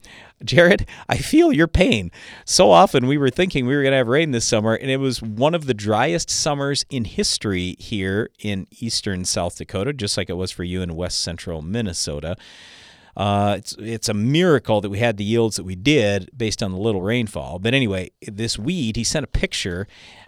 [0.43, 2.11] Jared, I feel your pain.
[2.43, 4.97] So often we were thinking we were going to have rain this summer, and it
[4.97, 10.29] was one of the driest summers in history here in eastern South Dakota, just like
[10.29, 12.35] it was for you in west central Minnesota.
[13.19, 16.71] Uh, it's it's a miracle that we had the yields that we did based on
[16.71, 17.59] the little rainfall.
[17.59, 19.87] But anyway, this weed, he sent a picture.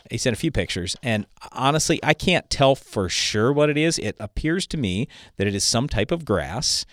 [0.10, 3.98] He sent a few pictures, and honestly, I can't tell for sure what it is.
[3.98, 6.86] It appears to me that it is some type of grass,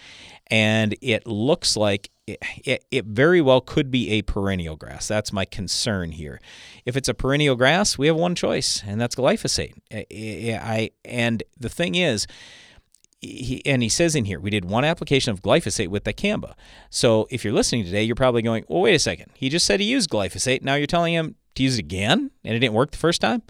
[0.53, 5.09] and it looks like it, it, it, very well could be a perennial grass.
[5.09, 6.41] That's my concern here.
[6.85, 9.75] If it's a perennial grass, we have one choice, and that's glyphosate.
[9.93, 10.07] I,
[10.63, 12.29] I and the thing is,
[13.21, 16.55] he, and he says in here, we did one application of glyphosate with dicamba.
[16.91, 19.33] So if you're listening today, you're probably going, well, wait a second.
[19.35, 20.63] He just said he used glyphosate.
[20.63, 23.43] Now you're telling him to use it again and it didn't work the first time?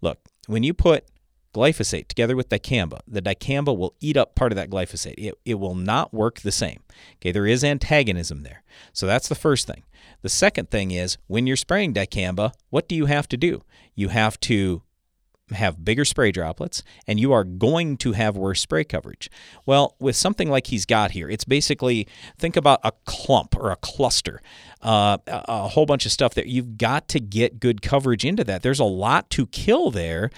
[0.00, 1.06] Look, when you put
[1.54, 5.14] glyphosate together with dicamba, the dicamba will eat up part of that glyphosate.
[5.16, 6.80] It, it will not work the same.
[7.16, 8.62] Okay, there is antagonism there.
[8.92, 9.84] So that's the first thing.
[10.22, 13.62] The second thing is when you're spraying dicamba, what do you have to do?
[13.94, 14.82] You have to
[15.50, 19.30] have bigger spray droplets and you are going to have worse spray coverage.
[19.66, 23.76] Well, with something like he's got here, it's basically think about a clump or a
[23.76, 24.40] cluster,
[24.82, 28.62] uh, a whole bunch of stuff that you've got to get good coverage into that.
[28.62, 30.30] There's a lot to kill there.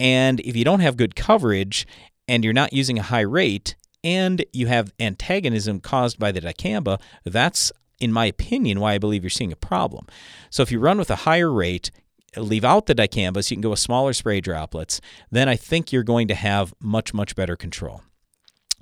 [0.00, 1.86] And if you don't have good coverage
[2.26, 7.00] and you're not using a high rate, and you have antagonism caused by the dicamba,
[7.24, 10.06] that's, in my opinion, why I believe you're seeing a problem.
[10.50, 11.90] So if you run with a higher rate,
[12.36, 15.00] leave out the dicamba so you can go with smaller spray droplets,
[15.30, 18.02] then I think you're going to have much, much better control.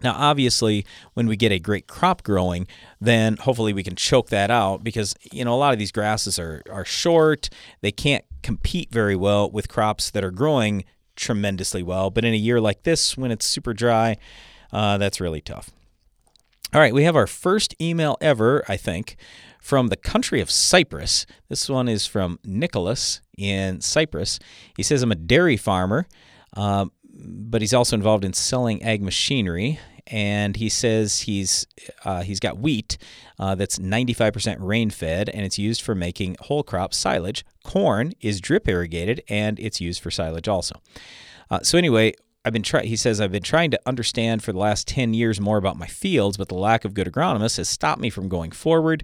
[0.02, 0.84] Now, obviously,
[1.14, 2.66] when we get a great crop growing,
[3.00, 6.38] then hopefully we can choke that out because you know a lot of these grasses
[6.38, 7.48] are are short.
[7.80, 10.84] They can't compete very well with crops that are growing
[11.16, 12.10] tremendously well.
[12.10, 14.18] But in a year like this, when it's super dry,
[14.70, 15.70] uh, that's really tough.
[16.74, 19.16] All right, we have our first email ever, I think,
[19.62, 21.24] from the country of Cyprus.
[21.48, 24.38] This one is from Nicholas in Cyprus.
[24.76, 26.06] He says, I'm a dairy farmer.
[26.56, 26.86] Uh,
[27.18, 29.78] but he's also involved in selling ag machinery.
[30.08, 31.66] And he says he's
[32.04, 32.96] uh, he's got wheat
[33.40, 37.44] uh, that's 95% rain fed, and it's used for making whole crop silage.
[37.64, 40.80] Corn is drip irrigated, and it's used for silage also.
[41.50, 42.12] Uh, so anyway,
[42.44, 42.86] I've been trying.
[42.86, 45.88] He says I've been trying to understand for the last 10 years more about my
[45.88, 49.02] fields, but the lack of good agronomists has stopped me from going forward.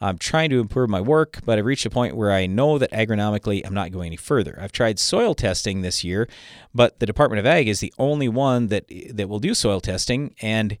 [0.00, 2.92] I'm trying to improve my work, but I've reached a point where I know that
[2.92, 4.58] agronomically I'm not going any further.
[4.60, 6.28] I've tried soil testing this year,
[6.74, 10.34] but the Department of Ag is the only one that that will do soil testing
[10.40, 10.78] and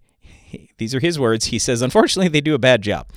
[0.78, 1.46] these are his words.
[1.46, 3.08] He says, Unfortunately, they do a bad job.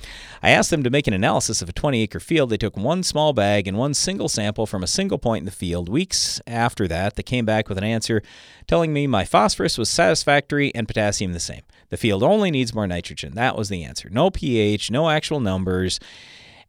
[0.42, 2.50] I asked them to make an analysis of a 20 acre field.
[2.50, 5.50] They took one small bag and one single sample from a single point in the
[5.50, 5.88] field.
[5.88, 8.22] Weeks after that, they came back with an answer
[8.66, 11.62] telling me my phosphorus was satisfactory and potassium the same.
[11.92, 13.34] The field only needs more nitrogen.
[13.34, 14.08] That was the answer.
[14.08, 16.00] No pH, no actual numbers.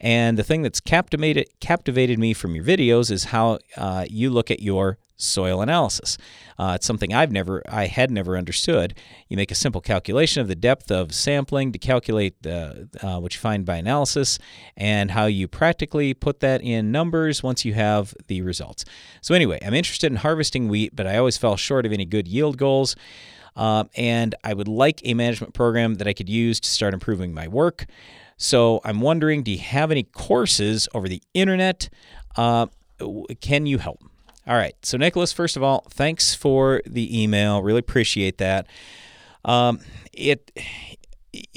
[0.02, 4.52] And the thing that's captivated captivated me from your videos is how uh, you look
[4.52, 6.18] at your soil analysis.
[6.60, 8.96] Uh, it's something I've never, I had never understood.
[9.30, 13.34] You make a simple calculation of the depth of sampling to calculate the, uh, what
[13.34, 14.40] you find by analysis,
[14.76, 18.84] and how you practically put that in numbers once you have the results.
[19.22, 22.28] So anyway, I'm interested in harvesting wheat, but I always fell short of any good
[22.28, 22.98] yield goals.
[23.56, 27.34] Uh, and I would like a management program that I could use to start improving
[27.34, 27.86] my work.
[28.38, 31.90] So I'm wondering, do you have any courses over the internet?
[32.36, 32.68] Uh,
[33.42, 34.04] can you help?
[34.48, 34.76] All right.
[34.82, 37.62] So Nicholas, first of all, thanks for the email.
[37.62, 38.68] Really appreciate that.
[39.46, 39.80] Um,
[40.12, 40.52] it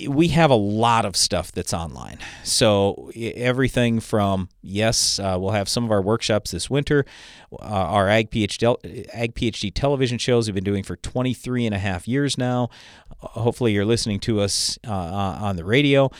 [0.08, 2.18] we have a lot of stuff that's online.
[2.44, 7.04] So everything from yes, uh, we'll have some of our workshops this winter.
[7.52, 11.78] Uh, our Ag PhD, Ag PhD television shows we've been doing for 23 and a
[11.78, 12.70] half years now.
[13.18, 16.10] Hopefully, you're listening to us uh, on the radio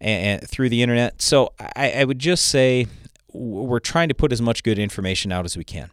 [0.00, 1.20] and, and, through the internet.
[1.20, 2.86] So I, I would just say
[3.32, 5.90] we're trying to put as much good information out as we can.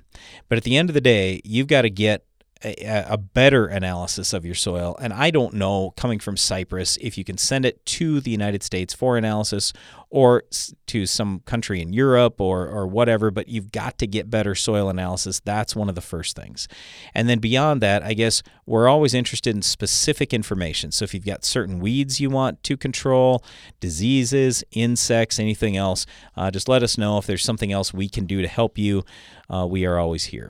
[0.49, 2.24] But at the end of the day, you've got to get
[2.64, 4.97] a, a, better analysis of your soil.
[4.99, 8.64] And I don't know, coming from Cyprus, if you can send it to the United
[8.64, 9.74] States for analysis
[10.10, 10.43] or
[10.88, 14.89] to some country in Europe or, or whatever, but you've got to get better soil
[14.89, 15.41] analysis.
[15.41, 16.68] That's one of the first things.
[17.14, 20.91] And then beyond that, I guess we're always interested in specific information.
[20.91, 23.43] So if you've got certain weeds you want to control,
[23.80, 26.05] diseases, insects, anything else,
[26.36, 29.03] uh, just let us know if there's something else we can do to help you.
[29.49, 30.49] Uh, we are always here.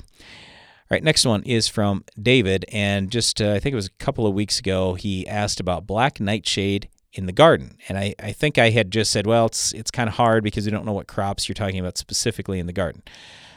[0.90, 4.04] All right, next one is from David, and just uh, I think it was a
[4.04, 8.32] couple of weeks ago, he asked about black nightshade in the garden, and I, I
[8.32, 10.94] think I had just said, well, it's it's kind of hard because we don't know
[10.94, 13.04] what crops you're talking about specifically in the garden.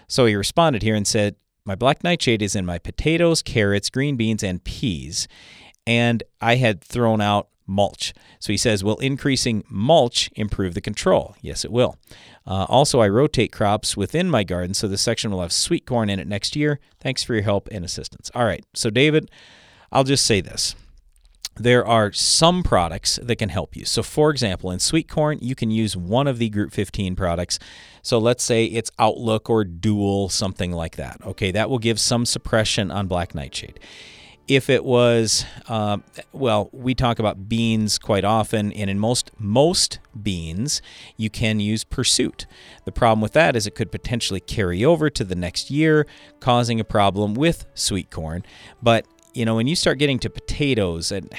[0.08, 4.16] So he responded here and said, my black nightshade is in my potatoes, carrots, green
[4.16, 5.28] beans, and peas,
[5.86, 8.12] and I had thrown out mulch.
[8.40, 11.36] So he says, Will increasing mulch improve the control?
[11.40, 11.96] Yes, it will.
[12.46, 16.10] Uh, also, I rotate crops within my garden, so this section will have sweet corn
[16.10, 16.80] in it next year.
[17.00, 18.30] Thanks for your help and assistance.
[18.34, 19.30] All right, so David,
[19.92, 20.74] I'll just say this.
[21.56, 23.84] There are some products that can help you.
[23.84, 27.58] So, for example, in sweet corn, you can use one of the Group 15 products.
[28.02, 31.18] So, let's say it's Outlook or Dual, something like that.
[31.24, 33.78] Okay, that will give some suppression on black nightshade
[34.50, 35.96] if it was uh,
[36.32, 40.82] well we talk about beans quite often and in most most beans
[41.16, 42.46] you can use pursuit.
[42.84, 46.04] The problem with that is it could potentially carry over to the next year
[46.40, 48.44] causing a problem with sweet corn.
[48.82, 51.32] But you know when you start getting to potatoes and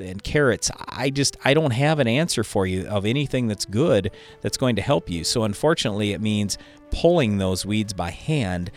[0.00, 4.10] and carrots i just i don't have an answer for you of anything that's good
[4.40, 5.22] that's going to help you.
[5.22, 6.58] So unfortunately it means
[6.90, 8.72] pulling those weeds by hand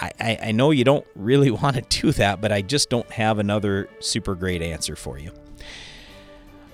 [0.00, 3.38] I, I know you don't really want to do that, but I just don't have
[3.38, 5.32] another super great answer for you.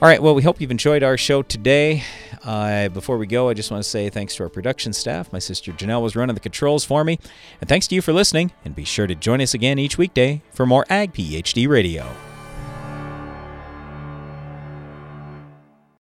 [0.00, 2.04] All right, well, we hope you've enjoyed our show today.
[2.44, 5.32] Uh, before we go, I just want to say thanks to our production staff.
[5.32, 7.18] My sister Janelle was running the controls for me.
[7.60, 8.52] And thanks to you for listening.
[8.64, 12.06] And be sure to join us again each weekday for more Ag PhD Radio.